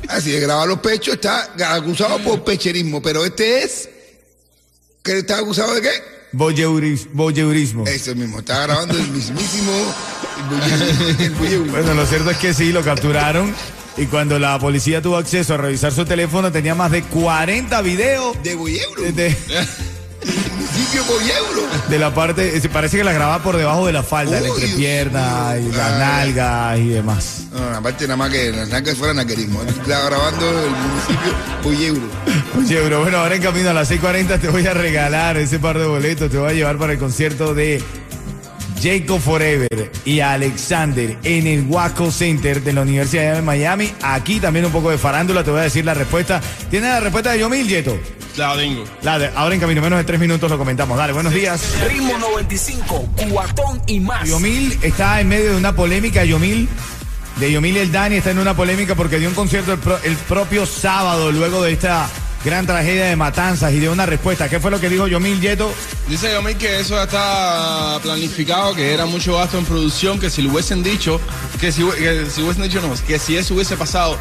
Ah, 0.07 0.21
si 0.21 0.31
le 0.31 0.39
grabas 0.39 0.67
los 0.67 0.79
pechos, 0.79 1.15
está 1.15 1.51
acusado 1.73 2.19
por 2.19 2.43
pecherismo. 2.43 3.01
Pero 3.01 3.25
este 3.25 3.63
es. 3.63 3.89
¿Que 5.03 5.19
está 5.19 5.37
acusado 5.37 5.73
de 5.75 5.81
qué? 5.81 5.89
Boyeuris- 6.33 7.07
boyeurismo. 7.13 7.85
Ese 7.87 8.13
mismo, 8.15 8.39
estaba 8.39 8.63
grabando 8.63 8.97
el 8.97 9.07
mismísimo. 9.09 9.71
El 11.19 11.59
Bueno, 11.69 11.93
lo 11.93 12.05
cierto 12.05 12.29
es 12.31 12.37
que 12.37 12.53
sí, 12.53 12.71
lo 12.71 12.83
capturaron. 12.83 13.53
Y 13.97 14.07
cuando 14.07 14.37
la 14.39 14.59
policía 14.59 15.01
tuvo 15.01 15.15
acceso 15.17 15.53
a 15.53 15.57
revisar 15.57 15.93
su 15.93 16.03
teléfono, 16.05 16.51
tenía 16.51 16.75
más 16.75 16.91
de 16.91 17.01
40 17.03 17.81
videos 17.81 18.35
de 18.43 18.55
Boyeuro. 18.55 19.03
de, 19.13 19.35
El 20.75 21.89
de- 21.89 21.99
la 21.99 22.13
parte, 22.13 22.57
eh, 22.57 22.69
parece 22.69 22.97
que 22.97 23.03
la 23.03 23.13
grababa 23.13 23.41
por 23.43 23.55
debajo 23.57 23.85
de 23.87 23.93
la 23.93 24.03
falda, 24.03 24.39
la 24.39 24.51
Uy, 24.51 24.61
entrepierna 24.61 25.53
y 25.59 25.71
las 25.71 25.89
mío. 25.91 25.99
nalgas 25.99 26.79
y 26.79 26.87
demás. 26.89 27.43
No, 27.53 27.69
no, 27.69 27.77
aparte 27.77 28.03
nada 28.05 28.17
más 28.17 28.29
que 28.31 28.51
las 28.51 28.67
nalgas 28.69 28.97
fuera 28.97 29.13
naquerismo. 29.13 29.61
Estaba 29.63 30.05
grabando 30.09 30.49
el 30.49 30.69
municipio. 30.71 32.09
Oye, 32.57 32.81
bro, 32.81 33.01
bueno, 33.01 33.17
ahora 33.17 33.35
en 33.35 33.41
camino 33.41 33.69
a 33.69 33.73
las 33.73 33.89
6.40 33.89 34.37
te 34.39 34.49
voy 34.49 34.65
a 34.67 34.73
regalar 34.73 35.37
ese 35.37 35.59
par 35.59 35.79
de 35.79 35.85
boletos, 35.85 36.29
te 36.29 36.37
voy 36.37 36.49
a 36.51 36.53
llevar 36.53 36.77
para 36.77 36.93
el 36.93 36.99
concierto 36.99 37.53
de 37.53 37.81
Jacob 38.81 39.19
Forever 39.19 39.91
y 40.03 40.19
Alexander 40.19 41.17
en 41.23 41.47
el 41.47 41.65
Waco 41.67 42.11
Center 42.11 42.61
de 42.61 42.73
la 42.73 42.81
Universidad 42.81 43.35
de 43.35 43.41
Miami. 43.41 43.91
Aquí 44.01 44.39
también 44.39 44.65
un 44.65 44.71
poco 44.71 44.91
de 44.91 44.97
farándula, 44.97 45.43
te 45.43 45.51
voy 45.51 45.61
a 45.61 45.63
decir 45.63 45.85
la 45.85 45.93
respuesta. 45.93 46.41
¿Tienes 46.69 46.89
la 46.89 46.99
respuesta 46.99 47.31
de 47.31 47.39
Yomil, 47.39 47.67
Yeto? 47.67 47.97
La 48.37 48.55
tengo. 48.57 48.83
La 49.01 49.17
de- 49.19 49.31
ahora 49.35 49.55
en 49.55 49.61
camino, 49.61 49.81
menos 49.81 49.97
de 49.97 50.03
tres 50.03 50.19
minutos 50.19 50.49
lo 50.51 50.57
comentamos. 50.57 50.97
Dale, 50.97 51.13
buenos 51.13 51.33
días. 51.33 51.61
Ritmo 51.87 52.17
95, 52.17 53.07
cuatón 53.29 53.81
y 53.87 53.99
más. 53.99 54.27
Yomil 54.27 54.77
está 54.81 55.21
en 55.21 55.29
medio 55.29 55.51
de 55.51 55.57
una 55.57 55.73
polémica, 55.75 56.23
Yomil. 56.25 56.67
De 57.37 57.51
Yomil 57.51 57.75
y 57.75 57.79
el 57.79 57.91
Dani 57.91 58.15
está 58.17 58.31
en 58.31 58.39
una 58.39 58.53
polémica 58.55 58.95
porque 58.95 59.19
dio 59.19 59.27
un 59.29 59.35
concierto 59.35 59.73
el, 59.73 59.79
pro- 59.79 59.99
el 60.03 60.15
propio 60.15 60.65
sábado, 60.65 61.31
luego 61.31 61.61
de 61.63 61.73
esta 61.73 62.07
gran 62.45 62.67
tragedia 62.67 63.05
de 63.05 63.15
matanzas 63.15 63.73
y 63.73 63.79
de 63.79 63.89
una 63.89 64.05
respuesta. 64.05 64.47
¿Qué 64.47 64.59
fue 64.59 64.69
lo 64.69 64.79
que 64.79 64.87
dijo 64.87 65.07
Yomil 65.07 65.41
Yeto? 65.41 65.73
Dice 66.07 66.31
Yomil 66.31 66.55
que 66.57 66.79
eso 66.79 66.93
ya 66.95 67.03
está 67.03 67.99
planificado, 68.03 68.75
que 68.75 68.93
era 68.93 69.07
mucho 69.07 69.35
gasto 69.35 69.57
en 69.57 69.65
producción, 69.65 70.19
que 70.19 70.29
si 70.29 70.43
lo 70.43 70.51
hubiesen 70.51 70.83
dicho, 70.83 71.19
que 71.59 71.71
si, 71.71 71.83
que 71.83 72.27
si 72.29 72.43
hubiesen 72.43 72.63
dicho 72.63 72.81
no, 72.81 72.93
que 73.07 73.17
si 73.17 73.35
eso 73.35 73.55
hubiese 73.55 73.75
pasado 73.75 74.17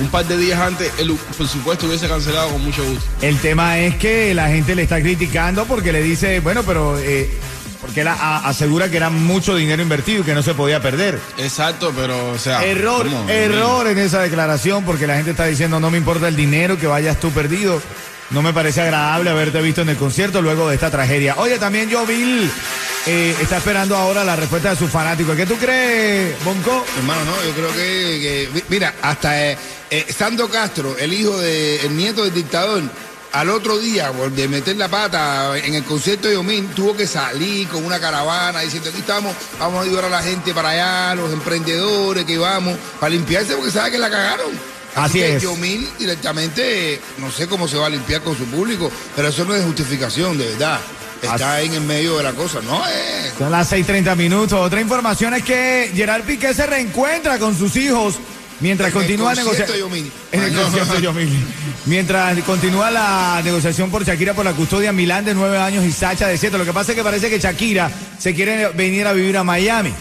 un 0.00 0.08
par 0.08 0.26
de 0.26 0.36
días 0.36 0.58
antes, 0.60 0.92
el 0.98 1.14
presupuesto 1.36 1.86
hubiese 1.86 2.08
cancelado 2.08 2.50
con 2.50 2.64
mucho 2.64 2.84
gusto. 2.84 3.04
El 3.22 3.38
tema 3.38 3.78
es 3.78 3.94
que 3.96 4.34
la 4.34 4.48
gente 4.48 4.74
le 4.74 4.82
está 4.82 5.00
criticando 5.00 5.64
porque 5.64 5.92
le 5.92 6.02
dice, 6.02 6.40
bueno, 6.40 6.64
pero 6.64 6.98
eh, 6.98 7.30
porque 7.88 8.02
él 8.02 8.08
asegura 8.08 8.90
que 8.90 8.98
era 8.98 9.08
mucho 9.08 9.56
dinero 9.56 9.80
invertido 9.82 10.20
y 10.20 10.24
que 10.24 10.34
no 10.34 10.42
se 10.42 10.52
podía 10.52 10.78
perder. 10.82 11.18
Exacto, 11.38 11.90
pero 11.96 12.32
o 12.32 12.38
sea. 12.38 12.62
Error, 12.62 13.08
¿cómo? 13.08 13.26
error 13.30 13.86
en 13.88 13.96
esa 13.96 14.20
declaración 14.20 14.84
porque 14.84 15.06
la 15.06 15.14
gente 15.16 15.30
está 15.30 15.46
diciendo 15.46 15.80
no 15.80 15.90
me 15.90 15.96
importa 15.96 16.28
el 16.28 16.36
dinero 16.36 16.76
que 16.78 16.86
vayas 16.86 17.18
tú 17.18 17.30
perdido. 17.30 17.80
No 18.28 18.42
me 18.42 18.52
parece 18.52 18.82
agradable 18.82 19.30
haberte 19.30 19.62
visto 19.62 19.80
en 19.80 19.88
el 19.88 19.96
concierto 19.96 20.42
luego 20.42 20.68
de 20.68 20.74
esta 20.74 20.90
tragedia. 20.90 21.36
Oye, 21.38 21.56
también 21.58 21.88
yo 21.88 22.04
Bill 22.04 22.50
eh, 23.06 23.34
está 23.40 23.56
esperando 23.56 23.96
ahora 23.96 24.22
la 24.22 24.36
respuesta 24.36 24.68
de 24.68 24.76
sus 24.76 24.90
fanáticos. 24.90 25.34
¿Qué 25.34 25.46
tú 25.46 25.56
crees, 25.56 26.36
Bonco? 26.44 26.84
Hermano, 26.98 27.24
no, 27.24 27.32
yo 27.42 27.52
creo 27.54 27.72
que, 27.72 27.78
que- 28.20 28.48
mi- 28.52 28.62
mira, 28.68 28.96
hasta 29.00 29.50
eh, 29.52 29.56
eh, 29.90 30.04
Sandro 30.14 30.50
Castro, 30.50 30.94
el 30.98 31.10
hijo 31.14 31.38
de, 31.38 31.80
el 31.86 31.96
nieto 31.96 32.22
del 32.22 32.34
dictador, 32.34 32.82
al 33.38 33.50
otro 33.50 33.78
día, 33.78 34.10
de 34.10 34.48
meter 34.48 34.76
la 34.76 34.88
pata 34.88 35.56
en 35.56 35.72
el 35.74 35.84
concierto 35.84 36.26
de 36.26 36.34
Yomín, 36.34 36.66
tuvo 36.74 36.96
que 36.96 37.06
salir 37.06 37.68
con 37.68 37.84
una 37.84 38.00
caravana 38.00 38.62
diciendo, 38.62 38.90
aquí 38.90 38.98
estamos, 38.98 39.32
vamos 39.60 39.78
a 39.78 39.82
ayudar 39.82 40.06
a 40.06 40.08
la 40.08 40.22
gente 40.24 40.52
para 40.52 40.70
allá, 40.70 41.14
los 41.14 41.32
emprendedores 41.32 42.24
que 42.24 42.36
vamos, 42.36 42.76
para 42.98 43.10
limpiarse 43.10 43.54
porque 43.54 43.70
sabe 43.70 43.92
que 43.92 43.98
la 43.98 44.10
cagaron. 44.10 44.50
Así 44.96 45.20
que 45.20 45.36
es. 45.36 45.42
Yomil 45.44 45.88
directamente, 46.00 47.00
no 47.18 47.30
sé 47.30 47.46
cómo 47.46 47.68
se 47.68 47.76
va 47.76 47.86
a 47.86 47.90
limpiar 47.90 48.22
con 48.22 48.36
su 48.36 48.44
público, 48.46 48.90
pero 49.14 49.28
eso 49.28 49.44
no 49.44 49.54
es 49.54 49.64
justificación, 49.64 50.36
de 50.36 50.46
verdad. 50.46 50.80
Está 51.22 51.54
ahí 51.54 51.68
en 51.68 51.74
el 51.74 51.82
medio 51.82 52.16
de 52.16 52.24
la 52.24 52.32
cosa, 52.32 52.60
no 52.60 52.84
es. 52.88 53.34
Son 53.38 53.52
las 53.52 53.70
6:30 53.70 54.16
minutos. 54.16 54.58
Otra 54.58 54.80
información 54.80 55.34
es 55.34 55.44
que 55.44 55.92
Gerard 55.94 56.24
Piqué 56.24 56.54
se 56.54 56.66
reencuentra 56.66 57.38
con 57.38 57.56
sus 57.56 57.76
hijos 57.76 58.16
mientras 58.60 58.88
En 58.88 58.94
continúa 58.94 59.34
concierto 59.34 59.52
negociando. 59.52 59.72
de 59.72 59.78
Yomil. 59.80 60.12
En 60.32 60.42
el 60.42 60.52
concierto 60.54 60.94
de 60.94 61.02
Yomil. 61.02 61.46
Mientras 61.86 62.38
continúa 62.44 62.90
la 62.90 63.40
negociación 63.44 63.90
por 63.90 64.04
Shakira 64.04 64.34
por 64.34 64.44
la 64.44 64.52
custodia 64.52 64.92
Milán 64.92 65.24
de 65.24 65.34
nueve 65.34 65.58
años 65.58 65.84
y 65.84 65.92
Sacha 65.92 66.26
de 66.28 66.36
siete. 66.38 66.58
Lo 66.58 66.64
que 66.64 66.72
pasa 66.72 66.92
es 66.92 66.96
que 66.96 67.04
parece 67.04 67.30
que 67.30 67.38
Shakira 67.38 67.90
se 68.18 68.34
quiere 68.34 68.68
venir 68.70 69.06
a 69.06 69.12
vivir 69.12 69.36
a 69.36 69.44
Miami. 69.44 69.92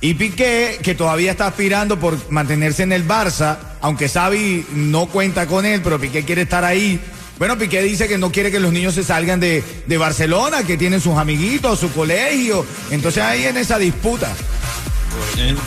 Y 0.00 0.14
Piqué, 0.14 0.78
que 0.82 0.94
todavía 0.94 1.32
está 1.32 1.48
aspirando 1.48 1.98
por 1.98 2.16
mantenerse 2.30 2.84
en 2.84 2.92
el 2.92 3.06
Barça, 3.06 3.56
aunque 3.80 4.08
Xavi 4.08 4.66
no 4.72 5.06
cuenta 5.06 5.46
con 5.48 5.66
él, 5.66 5.80
pero 5.82 5.98
Piqué 5.98 6.22
quiere 6.22 6.42
estar 6.42 6.64
ahí. 6.64 7.00
Bueno, 7.36 7.58
Piqué 7.58 7.82
dice 7.82 8.06
que 8.06 8.16
no 8.16 8.30
quiere 8.30 8.52
que 8.52 8.60
los 8.60 8.72
niños 8.72 8.94
se 8.94 9.02
salgan 9.02 9.40
de, 9.40 9.62
de 9.86 9.98
Barcelona, 9.98 10.62
que 10.62 10.76
tienen 10.76 11.00
sus 11.00 11.16
amiguitos, 11.16 11.80
su 11.80 11.92
colegio. 11.92 12.64
Entonces 12.92 13.22
ahí 13.24 13.44
en 13.44 13.56
esa 13.56 13.76
disputa. 13.78 14.28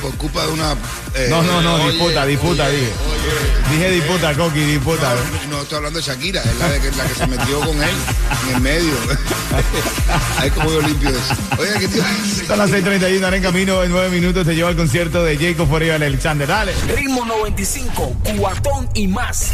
Por 0.01 0.15
culpa 0.17 0.45
de 0.45 0.51
una. 0.53 0.73
eh, 1.15 1.27
No, 1.29 1.41
no, 1.43 1.61
no, 1.61 1.75
oye, 1.75 1.91
disputa, 1.91 2.25
disputa, 2.25 2.65
oye, 2.65 2.77
dije. 2.77 2.91
oye. 3.09 3.75
Dije 3.75 3.91
disputa, 3.91 4.33
Coqui, 4.35 4.59
disputa. 4.59 5.15
No, 5.49 5.57
no 5.57 5.61
estoy 5.63 5.77
hablando 5.77 5.99
de 5.99 6.05
Shakira, 6.05 6.41
es 6.41 6.57
la, 6.57 6.69
de 6.69 6.79
que, 6.79 6.91
la 6.91 7.03
que 7.05 7.15
se 7.15 7.27
metió 7.27 7.59
con 7.59 7.81
él 7.81 7.89
en 8.49 8.55
el 8.55 8.61
medio. 8.61 8.93
Ahí 10.37 10.49
como 10.51 10.71
yo 10.71 10.81
limpio 10.81 11.09
eso. 11.09 11.19
Oye, 11.57 11.69
¿qué 11.79 11.87
decir? 11.87 12.03
Son 12.47 12.57
las 12.57 12.69
6:31, 12.69 13.23
ahora 13.23 13.37
en 13.37 13.43
camino 13.43 13.83
en 13.83 13.91
nueve 13.91 14.09
minutos 14.09 14.45
te 14.45 14.55
lleva 14.55 14.69
al 14.69 14.75
concierto 14.75 15.23
de 15.23 15.37
Jacob 15.37 15.67
Forever 15.69 15.95
Alexander. 16.03 16.47
Dale. 16.47 16.73
Ritmo 16.95 17.25
95, 17.25 18.15
cuatón 18.37 18.89
y 18.93 19.07
más. 19.07 19.51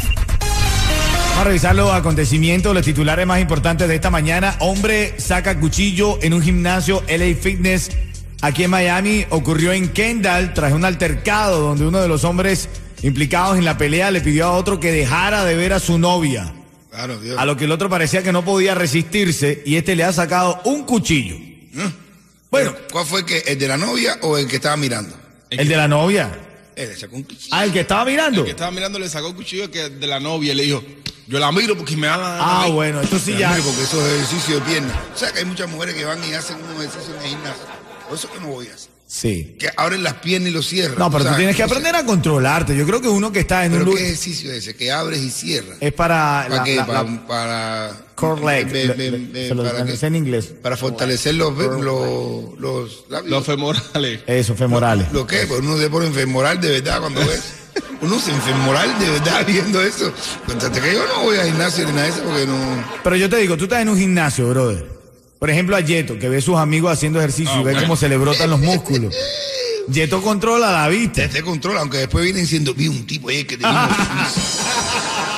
Vamos 1.30 1.40
a 1.40 1.44
revisar 1.44 1.74
los 1.76 1.92
acontecimientos, 1.92 2.74
los 2.74 2.84
titulares 2.84 3.24
más 3.26 3.40
importantes 3.40 3.86
de 3.88 3.94
esta 3.94 4.10
mañana. 4.10 4.56
Hombre 4.58 5.14
saca 5.20 5.58
cuchillo 5.60 6.18
en 6.22 6.34
un 6.34 6.42
gimnasio 6.42 7.04
LA 7.08 7.36
Fitness 7.40 7.90
aquí 8.40 8.64
en 8.64 8.70
Miami. 8.70 9.26
Ocurrió 9.30 9.72
en 9.72 9.88
Kendall 9.88 10.54
tras 10.54 10.72
un 10.72 10.84
altercado 10.84 11.60
donde 11.60 11.86
uno 11.86 12.00
de 12.00 12.08
los 12.08 12.24
hombres 12.24 12.68
implicados 13.02 13.58
en 13.58 13.64
la 13.64 13.78
pelea 13.78 14.10
le 14.10 14.20
pidió 14.20 14.46
a 14.46 14.52
otro 14.52 14.80
que 14.80 14.90
dejara 14.92 15.44
de 15.44 15.54
ver 15.56 15.72
a 15.72 15.80
su 15.80 15.98
novia. 15.98 16.52
Claro, 16.90 17.20
Dios. 17.20 17.38
A 17.38 17.44
lo 17.44 17.56
que 17.56 17.64
el 17.66 17.72
otro 17.72 17.88
parecía 17.88 18.22
que 18.22 18.32
no 18.32 18.44
podía 18.44 18.74
resistirse 18.74 19.62
y 19.64 19.76
este 19.76 19.94
le 19.94 20.04
ha 20.04 20.12
sacado 20.12 20.60
un 20.64 20.84
cuchillo. 20.84 21.36
Bueno, 22.50 22.74
¿Cuál 22.90 23.06
fue 23.06 23.20
el 23.20 23.26
que? 23.26 23.38
¿El 23.46 23.58
de 23.58 23.68
la 23.68 23.76
novia 23.76 24.18
o 24.22 24.38
el 24.38 24.48
que 24.48 24.56
estaba 24.56 24.76
mirando? 24.76 25.14
el 25.50 25.68
de 25.68 25.76
la 25.76 25.86
novia. 25.86 26.30
Él 26.74 26.88
le 26.90 26.96
sacó 26.96 27.16
un 27.16 27.22
cuchillo. 27.24 27.48
Ah, 27.54 27.64
el 27.64 27.72
que 27.72 27.80
estaba 27.80 28.04
mirando. 28.04 28.40
El 28.40 28.44
que 28.46 28.50
estaba 28.52 28.70
mirando 28.70 28.98
le 28.98 29.08
sacó 29.08 29.28
el 29.28 29.34
cuchillo 29.34 29.70
que 29.70 29.88
de 29.90 30.06
la 30.06 30.18
novia 30.20 30.52
y 30.52 30.56
le 30.56 30.62
dijo, 30.62 30.82
yo 31.26 31.38
la 31.38 31.52
miro 31.52 31.76
porque 31.76 31.96
me 31.96 32.06
da 32.06 32.16
la 32.16 32.38
Ah, 32.40 32.62
a 32.62 32.66
mí". 32.66 32.72
bueno, 32.72 33.00
esto 33.00 33.18
sí 33.18 33.34
ya. 33.36 33.50
Porque 33.64 33.82
esos 33.82 34.02
ejercicios 34.06 34.60
de 34.60 34.70
pierna. 34.70 34.94
O 35.14 35.18
sea 35.18 35.30
que 35.32 35.40
hay 35.40 35.44
muchas 35.44 35.68
mujeres 35.68 35.94
que 35.94 36.04
van 36.04 36.18
y 36.24 36.32
hacen 36.34 36.56
unos 36.56 36.84
ejercicios 36.84 37.16
en 37.18 37.22
el 37.24 37.28
gimnasio. 37.30 37.64
Por 38.08 38.16
eso 38.18 38.30
que 38.32 38.40
no 38.40 38.46
voy 38.48 38.66
a 38.68 38.74
hacer. 38.74 38.90
Sí. 39.10 39.56
Que 39.58 39.70
abren 39.74 40.02
las 40.02 40.14
piernas 40.14 40.50
y 40.50 40.52
los 40.52 40.68
cierran. 40.68 40.98
No, 40.98 41.10
pero 41.10 41.24
tú 41.24 41.34
tienes 41.34 41.56
que 41.56 41.62
aprender 41.62 41.96
a 41.96 42.04
controlarte. 42.04 42.76
Yo 42.76 42.84
creo 42.86 43.00
que 43.00 43.08
uno 43.08 43.32
que 43.32 43.40
está 43.40 43.64
en 43.64 43.72
un 43.72 43.78
¿Pero 43.78 43.84
lugar 43.86 44.02
qué 44.02 44.08
ejercicio 44.08 44.52
es 44.52 44.58
ese? 44.58 44.76
Que 44.76 44.92
abres 44.92 45.20
y 45.20 45.30
cierras. 45.30 45.78
es 45.80 45.92
para 45.94 46.44
¿Para 46.46 46.56
la, 46.56 46.64
qué? 46.64 46.76
la- 46.76 46.86
para, 46.86 47.02
la 47.04 47.26
para 47.26 47.92
core 48.14 48.44
leg. 48.64 48.68
Se 49.48 49.54
lo 49.54 49.64
¿para 49.64 49.80
en 49.90 50.14
inglés. 50.14 50.52
Para 50.62 50.76
fortalecer 50.76 51.36
los, 51.36 51.56
los, 51.56 52.58
los 52.60 53.04
labios. 53.08 53.30
Los 53.30 53.46
femorales. 53.46 54.20
Eso, 54.26 54.54
femorales. 54.54 55.10
¿Lo 55.10 55.26
qué? 55.26 55.46
Pues 55.46 55.60
uno 55.60 55.78
se 55.78 55.88
pone 55.88 56.10
femoral 56.10 56.60
de 56.60 56.68
verdad 56.72 57.00
cuando 57.00 57.20
ves. 57.26 57.54
Uno 58.02 58.20
se 58.20 58.32
femoral 58.32 58.98
de 58.98 59.08
verdad 59.10 59.46
viendo 59.46 59.80
eso. 59.82 60.12
Contate 60.46 60.80
que 60.82 60.92
yo 60.92 61.06
no 61.06 61.22
voy 61.22 61.38
a 61.38 61.44
gimnasio 61.44 61.86
ni 61.86 61.92
nada 61.92 62.02
de 62.04 62.08
eso 62.10 62.22
porque 62.24 62.46
no. 62.46 62.84
Pero 63.02 63.16
yo 63.16 63.30
te 63.30 63.38
digo, 63.38 63.56
tú 63.56 63.64
estás 63.64 63.80
en 63.80 63.88
un 63.88 63.96
gimnasio, 63.98 64.50
brother. 64.50 64.97
Por 65.38 65.50
ejemplo, 65.50 65.76
a 65.76 65.80
Yeto, 65.80 66.18
que 66.18 66.28
ve 66.28 66.40
sus 66.40 66.56
amigos 66.56 66.92
haciendo 66.92 67.18
ejercicio 67.20 67.60
y 67.60 67.64
ve 67.64 67.74
cómo 67.74 67.96
se 67.96 68.08
le 68.08 68.16
brotan 68.16 68.50
los 68.50 68.60
músculos. 68.60 69.14
Yeto 69.88 70.20
controla 70.20 70.72
la 70.72 70.88
vista. 70.88 71.22
Te, 71.22 71.28
te 71.28 71.42
controla, 71.42 71.80
aunque 71.80 71.98
después 71.98 72.24
vienen 72.24 72.42
diciendo, 72.42 72.74
vi 72.74 72.88
un 72.88 73.06
tipo 73.06 73.28
ahí 73.28 73.44
que 73.44 73.56
tenía 73.56 73.88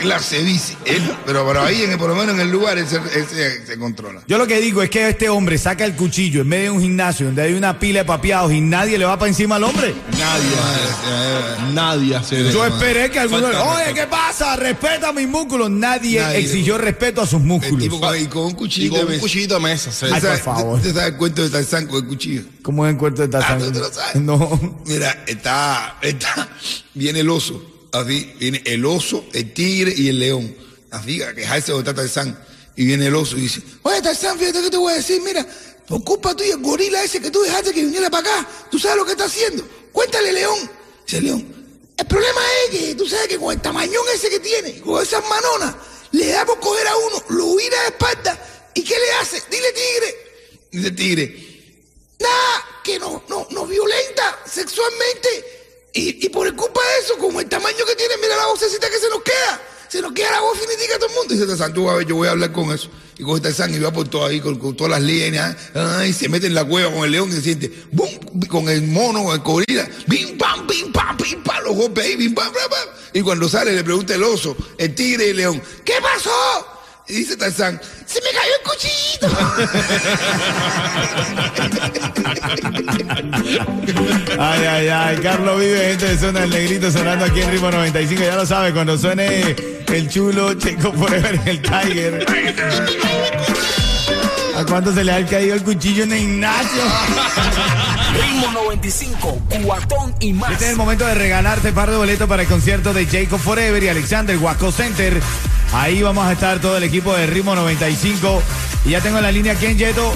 clase 0.00 0.42
bici. 0.42 0.74
Él, 0.84 1.02
pero, 1.24 1.46
pero 1.46 1.62
ahí, 1.62 1.82
en 1.82 1.96
por 1.98 2.08
lo 2.10 2.16
menos 2.16 2.34
en 2.34 2.40
el 2.40 2.50
lugar, 2.50 2.78
él 2.78 2.86
se, 2.86 2.96
él 2.96 3.26
se- 3.28 3.66
se 3.66 3.78
controla. 3.78 4.22
Yo 4.26 4.38
lo 4.38 4.46
que 4.46 4.60
digo 4.60 4.82
es 4.82 4.90
que 4.90 5.08
este 5.08 5.28
hombre 5.28 5.58
saca 5.58 5.84
el 5.84 5.94
cuchillo 5.94 6.42
en 6.42 6.48
medio 6.48 6.64
de 6.64 6.70
un 6.70 6.82
gimnasio 6.82 7.26
donde 7.26 7.42
hay 7.42 7.54
una 7.54 7.78
pila 7.78 8.00
de 8.00 8.04
papiados 8.04 8.52
y 8.52 8.60
nadie 8.60 8.98
le 8.98 9.04
va 9.04 9.18
para 9.18 9.28
encima 9.28 9.56
al 9.56 9.64
hombre. 9.64 9.94
Nadie. 10.18 11.72
Nadie 11.72 12.16
hace 12.16 12.50
Yo 12.52 12.64
esperé 12.64 13.10
que 13.10 13.18
alguno. 13.18 13.42
Falta 13.48 13.76
de 13.78 13.84
Oye. 13.86 13.94
¿qué 13.94 14.06
pasa? 14.06 14.56
Respeta 14.56 15.12
mis 15.12 15.28
músculos. 15.28 15.70
Nadie, 15.70 16.20
Nadie. 16.20 16.38
exigió 16.38 16.78
respeto 16.78 17.20
a 17.22 17.26
sus 17.26 17.40
músculos. 17.40 17.82
tipo 17.82 18.00
con, 18.00 18.18
y 18.20 18.26
con 18.26 18.44
un 18.44 18.50
Y 18.50 18.54
cuchillo. 18.54 18.90
con 18.90 18.98
de 19.00 19.04
un 19.04 19.10
mesa. 19.10 19.20
cuchillito 19.20 19.54
de 19.54 19.60
mesa. 19.60 19.90
Ay, 20.02 20.10
por 20.12 20.20
¿Sabes- 20.20 20.42
favor. 20.42 20.76
¿Usted 20.76 20.94
sabe 20.94 21.06
el 21.08 21.16
cuento 21.16 21.42
de 21.42 21.50
Tarzán 21.50 21.86
con 21.86 22.02
el 22.02 22.06
cuchillo? 22.08 22.42
¿Cómo 22.62 22.86
es 22.86 22.92
el 22.92 22.98
cuento 22.98 23.22
de 23.22 23.28
Tarzán? 23.28 23.58
Ah, 23.60 23.64
¿tú 23.64 23.72
te 23.72 23.78
lo 23.78 23.92
sabes? 23.92 24.14
No. 24.26 24.60
Mira, 24.86 25.24
está, 25.26 25.96
está, 26.02 26.48
viene 26.94 27.20
el 27.20 27.30
oso, 27.30 27.62
así, 27.98 28.32
viene 28.38 28.62
el 28.64 28.84
oso, 28.84 29.26
el 29.32 29.52
tigre 29.52 29.92
y 29.96 30.08
el 30.08 30.18
león, 30.18 30.56
así, 30.90 31.22
a 31.22 31.34
quejarse 31.34 31.72
de 31.72 31.82
Tarzán. 31.82 32.38
Y 32.76 32.84
viene 32.84 33.06
el 33.06 33.14
oso 33.14 33.36
y 33.36 33.42
dice, 33.42 33.62
oye 33.82 34.02
Tarzán, 34.02 34.38
fíjate 34.38 34.62
que 34.62 34.70
te 34.70 34.76
voy 34.76 34.92
a 34.92 34.96
decir, 34.96 35.20
mira, 35.22 35.46
por 35.86 36.02
culpa 36.04 36.34
tuya, 36.34 36.54
el 36.54 36.60
gorila 36.60 37.02
ese 37.02 37.20
que 37.20 37.30
tú 37.30 37.42
dejaste 37.42 37.72
que 37.72 37.82
viniera 37.82 38.10
para 38.10 38.28
acá, 38.28 38.48
tú 38.70 38.78
sabes 38.78 38.98
lo 38.98 39.04
que 39.04 39.12
está 39.12 39.24
haciendo, 39.24 39.66
cuéntale 39.92 40.32
león. 40.32 40.70
Dice 41.06 41.20
león, 41.22 41.46
el 41.96 42.06
problema 42.06 42.40
es 42.64 42.78
que 42.78 42.94
tú 42.94 43.06
sabes 43.06 43.28
que 43.28 43.38
con 43.38 43.52
el 43.52 43.60
tamañón 43.60 44.04
ese 44.14 44.28
que 44.28 44.40
tiene, 44.40 44.80
con 44.80 45.02
esas 45.02 45.22
manonas, 45.28 45.74
le 46.12 46.26
da 46.26 46.44
por 46.44 46.60
coger 46.60 46.86
a 46.86 46.96
uno, 46.96 47.22
lo 47.30 47.56
vira 47.56 47.80
de 47.82 47.88
espalda, 47.88 48.70
¿y 48.74 48.82
qué 48.82 48.94
le 48.98 49.12
hace? 49.12 49.42
Dile 49.50 49.72
tigre. 49.72 50.14
Dice 50.72 50.90
tigre, 50.90 51.46
nada, 52.20 52.64
que 52.84 52.98
no, 52.98 53.24
no, 53.28 53.46
nos 53.50 53.68
violenta 53.68 54.38
sexualmente. 54.44 55.55
Y, 55.96 56.26
y 56.26 56.28
por 56.28 56.54
culpa 56.54 56.80
de 56.82 57.04
eso, 57.04 57.16
como 57.16 57.40
el 57.40 57.48
tamaño 57.48 57.84
que 57.86 57.96
tiene, 57.96 58.14
mira 58.20 58.36
la 58.36 58.46
vocecita 58.48 58.88
que 58.90 58.98
se 58.98 59.08
nos 59.08 59.22
queda. 59.22 59.62
Se 59.88 60.02
nos 60.02 60.12
queda 60.12 60.30
la 60.30 60.40
voz 60.40 60.58
finitica 60.58 60.96
a 60.96 60.98
todo 60.98 61.08
el 61.08 61.14
mundo. 61.14 61.34
Dice 61.34 61.46
Tarzán, 61.46 61.72
tú 61.72 61.88
a 61.88 61.94
ver, 61.94 62.06
yo 62.06 62.16
voy 62.16 62.28
a 62.28 62.32
hablar 62.32 62.52
con 62.52 62.70
eso. 62.70 62.90
Y 63.16 63.22
coge 63.22 63.40
Tarzán 63.40 63.74
y 63.74 63.78
va 63.78 63.90
por 63.90 64.06
todo 64.06 64.26
ahí, 64.26 64.40
con, 64.40 64.76
todas 64.76 64.90
las 64.90 65.00
líneas. 65.00 65.56
Ay, 65.74 66.12
se 66.12 66.28
mete 66.28 66.48
en 66.48 66.54
la 66.54 66.66
cueva 66.66 66.92
con 66.92 67.04
el 67.04 67.12
león 67.12 67.30
y 67.30 67.32
se 67.32 67.40
siente, 67.40 67.72
¡bum! 67.92 68.10
Con 68.46 68.68
el 68.68 68.82
mono, 68.82 69.24
con 69.24 69.32
el 69.32 69.40
gorila. 69.40 69.88
¡Bim, 70.06 70.36
pam, 70.36 70.66
bim, 70.66 70.92
pam, 70.92 71.16
bim, 71.16 71.42
pam! 71.42 71.64
Los 71.64 71.74
golpes 71.74 72.04
ahí, 72.04 72.16
bim, 72.16 72.34
pam, 72.34 72.52
pam, 72.52 72.68
pam. 72.68 72.88
Y 73.14 73.22
cuando 73.22 73.48
sale 73.48 73.72
le 73.72 73.82
pregunta 73.82 74.14
el 74.14 74.22
oso, 74.22 74.54
el 74.76 74.94
tigre 74.94 75.28
y 75.28 75.30
el 75.30 75.36
león, 75.38 75.62
¿qué 75.82 75.94
pasó? 76.02 76.30
Y 77.08 77.14
dice 77.14 77.36
Tarzán, 77.36 77.80
se 78.04 78.20
me 78.20 78.30
cayó 78.32 78.52
el 78.56 78.62
cuchillito. 78.68 79.28
Ay, 84.38 84.64
ay, 84.64 84.88
ay. 84.88 85.16
Carlos 85.18 85.58
vive, 85.58 85.88
gente 85.90 86.08
de 86.08 86.18
zona 86.18 86.40
del 86.40 86.50
negrito 86.50 86.90
sonando 86.90 87.24
aquí 87.24 87.40
en 87.40 87.50
Ritmo 87.50 87.70
95. 87.70 88.22
Ya 88.22 88.36
lo 88.36 88.44
sabe, 88.44 88.70
cuando 88.72 88.98
suene 88.98 89.56
el 89.86 90.08
chulo, 90.08 90.52
Checo 90.54 90.92
Forever, 90.92 91.40
el 91.46 91.62
Tiger. 91.62 92.26
¿A 94.56 94.64
cuánto 94.64 94.90
se 94.94 95.04
le 95.04 95.12
ha 95.12 95.26
caído 95.26 95.54
el 95.54 95.62
cuchillo 95.62 96.04
en 96.04 96.16
Ignacio? 96.16 96.82
Ritmo 98.14 98.52
95, 98.52 99.42
cuatón 99.62 100.14
y 100.18 100.32
más. 100.32 100.52
Este 100.52 100.64
es 100.64 100.70
el 100.70 100.76
momento 100.76 101.04
de 101.04 101.14
regalarte 101.14 101.74
par 101.74 101.90
de 101.90 101.98
boletos 101.98 102.26
para 102.26 102.40
el 102.40 102.48
concierto 102.48 102.94
de 102.94 103.04
Jacob 103.04 103.38
Forever 103.38 103.84
y 103.84 103.88
Alexander 103.88 104.38
Waco 104.38 104.72
Center. 104.72 105.20
Ahí 105.74 106.00
vamos 106.00 106.26
a 106.26 106.32
estar 106.32 106.58
todo 106.58 106.78
el 106.78 106.84
equipo 106.84 107.14
de 107.14 107.26
Ritmo 107.26 107.54
95. 107.54 108.42
Y 108.86 108.90
ya 108.90 109.02
tengo 109.02 109.18
en 109.18 109.24
la 109.24 109.32
línea 109.32 109.54
quién, 109.56 109.76
Yeto. 109.76 110.14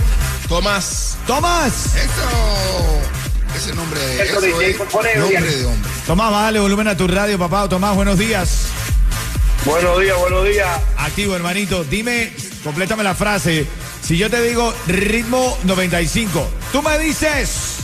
Tomás. 0.49 1.18
Tomás. 1.26 1.94
Eso. 1.97 3.00
Ese 3.54 3.75
nombre, 3.75 4.00
eso 4.23 4.40
es 4.40 4.78
nombre 4.78 5.14
de 5.16 5.23
hombre. 5.23 5.52
Tomás, 6.06 6.30
bájale 6.30 6.61
volumen 6.61 6.88
a 6.88 6.97
tu 6.97 7.06
radio, 7.06 7.38
papá. 7.38 7.68
Tomás, 7.68 7.94
buenos 7.94 8.18
días. 8.18 8.68
Buenos 9.66 10.00
días, 10.00 10.16
buenos 10.18 10.49
días. 10.49 10.80
Activo, 10.97 11.37
hermanito. 11.37 11.85
Dime, 11.85 12.32
complétame 12.64 13.04
la 13.04 13.14
frase. 13.14 13.66
Si 14.02 14.16
yo 14.16 14.28
te 14.30 14.42
digo 14.42 14.75
ritmo 14.87 15.57
95, 15.64 16.49
tú 16.73 16.83
me 16.83 16.99
dices. 16.99 17.76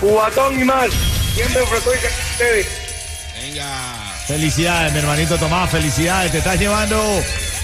Cubatón 0.00 0.60
y 0.60 0.64
más. 0.64 0.88
Siempre 1.34 1.66
frecuencia 1.66 2.10
ustedes. 2.32 2.66
Venga. 3.40 4.14
Felicidades, 4.26 4.92
mi 4.92 4.98
hermanito 4.98 5.38
Tomás, 5.38 5.70
felicidades. 5.70 6.32
Te 6.32 6.38
estás 6.38 6.58
llevando 6.58 7.00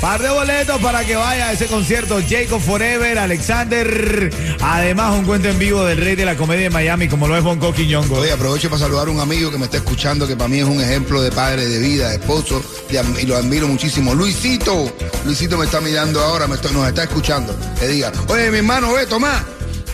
par 0.02 0.20
de 0.20 0.28
boletos 0.30 0.80
para 0.82 1.04
que 1.04 1.14
vaya 1.14 1.48
a 1.48 1.52
ese 1.52 1.66
concierto. 1.66 2.18
Jacob 2.28 2.60
Forever, 2.60 3.18
Alexander. 3.20 4.30
Además, 4.60 5.16
un 5.16 5.24
cuento 5.24 5.48
en 5.48 5.58
vivo 5.60 5.84
del 5.84 5.96
rey 5.98 6.16
de 6.16 6.24
la 6.24 6.36
comedia 6.36 6.64
de 6.64 6.70
Miami, 6.70 7.06
como 7.08 7.28
lo 7.28 7.36
es 7.36 7.44
Bonco 7.44 7.72
Quiñongo. 7.72 8.16
Oye, 8.18 8.32
aprovecho 8.32 8.68
para 8.68 8.80
saludar 8.80 9.06
a 9.06 9.10
un 9.12 9.20
amigo 9.20 9.52
que 9.52 9.58
me 9.58 9.66
está 9.66 9.76
escuchando, 9.76 10.26
que 10.26 10.34
para 10.36 10.48
mí 10.48 10.58
es 10.58 10.64
un 10.64 10.80
ejemplo 10.80 11.22
de 11.22 11.30
padre 11.30 11.66
de 11.66 11.78
vida, 11.78 12.08
de 12.10 12.16
esposo, 12.16 12.62
de 12.90 13.00
y 13.22 13.26
lo 13.26 13.36
admiro 13.36 13.68
muchísimo. 13.68 14.12
Luisito, 14.14 14.92
Luisito 15.24 15.56
me 15.56 15.66
está 15.66 15.80
mirando 15.80 16.20
ahora, 16.20 16.48
me 16.48 16.56
está- 16.56 16.70
nos 16.72 16.86
está 16.88 17.04
escuchando. 17.04 17.56
Que 17.78 17.86
diga, 17.86 18.10
oye, 18.26 18.50
mi 18.50 18.58
hermano, 18.58 18.92
ve, 18.92 19.06
Tomás, 19.06 19.40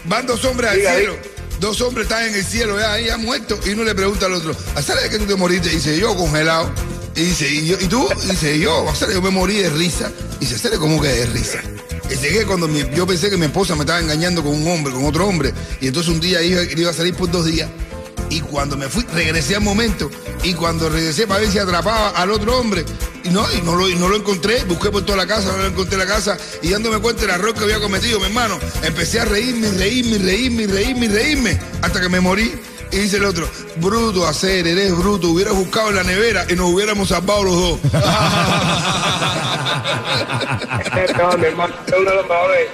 van 0.07 0.27
dos 0.27 0.43
hombres 0.47 0.71
al 0.71 0.77
Diga, 0.79 0.95
cielo. 0.97 1.13
diga. 1.13 1.25
Dos 1.61 1.81
hombres 1.83 2.05
están 2.07 2.25
en 2.25 2.35
el 2.35 2.45
cielo, 2.45 2.79
ya, 2.79 2.93
ahí 2.95 3.07
ya 3.07 3.19
muertos, 3.19 3.59
y 3.67 3.71
uno 3.71 3.83
le 3.85 3.95
pregunta 3.95 4.25
al 4.27 4.33
otro, 4.35 4.55
¿sabes 4.81 5.03
de 5.03 5.11
qué 5.11 5.19
tú 5.19 5.27
te 5.27 5.35
moriste? 5.35 5.69
Y 5.73 5.77
dice, 5.77 5.99
yo 5.99 6.15
congelado. 6.17 6.71
Y 7.19 7.25
dice, 7.25 7.51
¿y, 7.51 7.67
yo, 7.67 7.77
¿y 7.81 7.87
tú? 7.89 8.09
Y 8.23 8.27
dice, 8.29 8.59
yo, 8.61 8.87
yo 9.13 9.21
me 9.21 9.31
morí 9.31 9.57
de 9.57 9.71
risa. 9.71 10.13
Y 10.37 10.45
dice, 10.45 10.57
¿sabes 10.57 10.79
cómo 10.79 11.03
que 11.03 11.09
de 11.09 11.27
risa? 11.27 11.61
Dice 12.09 12.29
que 12.29 12.47
cuando 12.47 12.69
yo 12.69 13.09
pensé 13.09 13.29
que 13.29 13.37
mi 13.37 13.47
esposa 13.47 13.75
me 13.75 13.81
estaba 13.81 13.99
engañando 13.99 14.45
con 14.45 14.55
un 14.55 14.69
hombre, 14.69 14.93
con 14.93 15.05
otro 15.05 15.27
hombre, 15.27 15.53
y 15.81 15.89
entonces 15.89 16.13
un 16.13 16.21
día 16.21 16.41
iba, 16.43 16.63
iba 16.63 16.91
a 16.91 16.95
salir 16.95 17.15
por 17.15 17.29
dos 17.29 17.45
días, 17.45 17.69
y 18.31 18.41
cuando 18.41 18.77
me 18.77 18.89
fui, 18.89 19.05
regresé 19.13 19.57
al 19.57 19.63
momento, 19.63 20.09
y 20.45 20.55
cuando 20.55 20.89
regresé 20.89 21.27
para 21.27 21.41
ver 21.41 21.51
si 21.51 21.59
atrapaba 21.59 22.11
al 22.11 22.31
otro 22.31 22.57
hombre, 22.57 22.85
y 23.25 23.31
no, 23.31 23.45
y 23.53 23.63
no 23.63 23.75
lo, 23.75 23.89
y 23.89 23.97
no 23.97 24.09
lo 24.09 24.15
encontré, 24.15 24.63
busqué 24.65 24.91
por 24.91 25.05
toda 25.05 25.19
la 25.19 25.27
casa, 25.27 25.51
no 25.51 25.59
lo 25.59 25.67
encontré 25.67 26.01
en 26.01 26.09
la 26.09 26.15
casa, 26.15 26.39
y 26.63 26.69
dándome 26.69 27.01
cuenta 27.01 27.23
del 27.23 27.31
error 27.33 27.53
que 27.53 27.65
había 27.65 27.81
cometido, 27.81 28.21
mi 28.21 28.27
hermano, 28.27 28.61
empecé 28.85 29.19
a 29.19 29.25
reírme, 29.25 29.73
reírme, 29.73 30.19
reírme, 30.19 30.67
reírme, 30.69 31.09
reírme, 31.09 31.61
hasta 31.83 32.01
que 32.01 32.09
me 32.09 32.21
morí. 32.21 32.55
Y 32.91 32.97
dice 32.97 33.19
el 33.19 33.25
otro, 33.25 33.49
bruto 33.77 34.27
hacer, 34.27 34.67
eres 34.67 34.97
bruto, 34.97 35.29
hubieras 35.29 35.55
buscado 35.55 35.91
en 35.91 35.97
la 35.97 36.05
nevera 36.05 36.47
y 36.49 36.55
nos 36.55 36.71
hubiéramos 36.71 37.09
salvado 37.09 37.45
los 37.45 37.55
dos. 37.55 37.81
No, 41.19 41.37
mi 41.37 41.47
hermano, 41.47 41.75
es 41.87 41.93
uno 41.93 42.11
de 42.11 42.17
los 42.17 42.29
mejores 42.29 42.69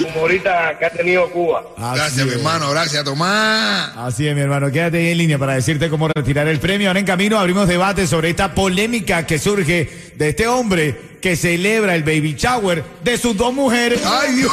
humoristas 0.00 0.76
que 0.78 0.86
ha 0.86 0.90
tenido 0.90 1.30
Cuba. 1.30 1.62
gracias, 1.76 2.26
mi 2.26 2.32
hermano, 2.32 2.70
gracias, 2.70 3.04
Tomás. 3.04 3.92
Así 3.96 4.26
es, 4.26 4.34
mi 4.34 4.40
hermano. 4.40 4.70
Quédate 4.70 4.98
ahí 4.98 5.12
en 5.12 5.18
línea 5.18 5.38
para 5.38 5.54
decirte 5.54 5.88
cómo 5.90 6.08
retirar 6.08 6.48
el 6.48 6.58
premio. 6.58 6.88
Ahora 6.88 7.00
en 7.00 7.06
camino 7.06 7.38
abrimos 7.38 7.68
debate 7.68 8.06
sobre 8.06 8.30
esta 8.30 8.54
polémica 8.54 9.26
que 9.26 9.38
surge 9.38 10.12
de 10.16 10.28
este 10.28 10.46
hombre 10.46 11.10
que 11.20 11.36
celebra 11.36 11.94
el 11.94 12.02
baby 12.02 12.34
shower 12.34 12.82
de 13.04 13.18
sus 13.18 13.36
dos 13.36 13.52
mujeres. 13.52 14.00
Ay, 14.04 14.34
Dios. 14.36 14.52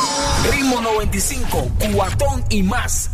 Ritmo 0.51 0.81
95, 0.81 1.71
cuatón 1.93 2.43
y 2.49 2.63
más. 2.63 3.09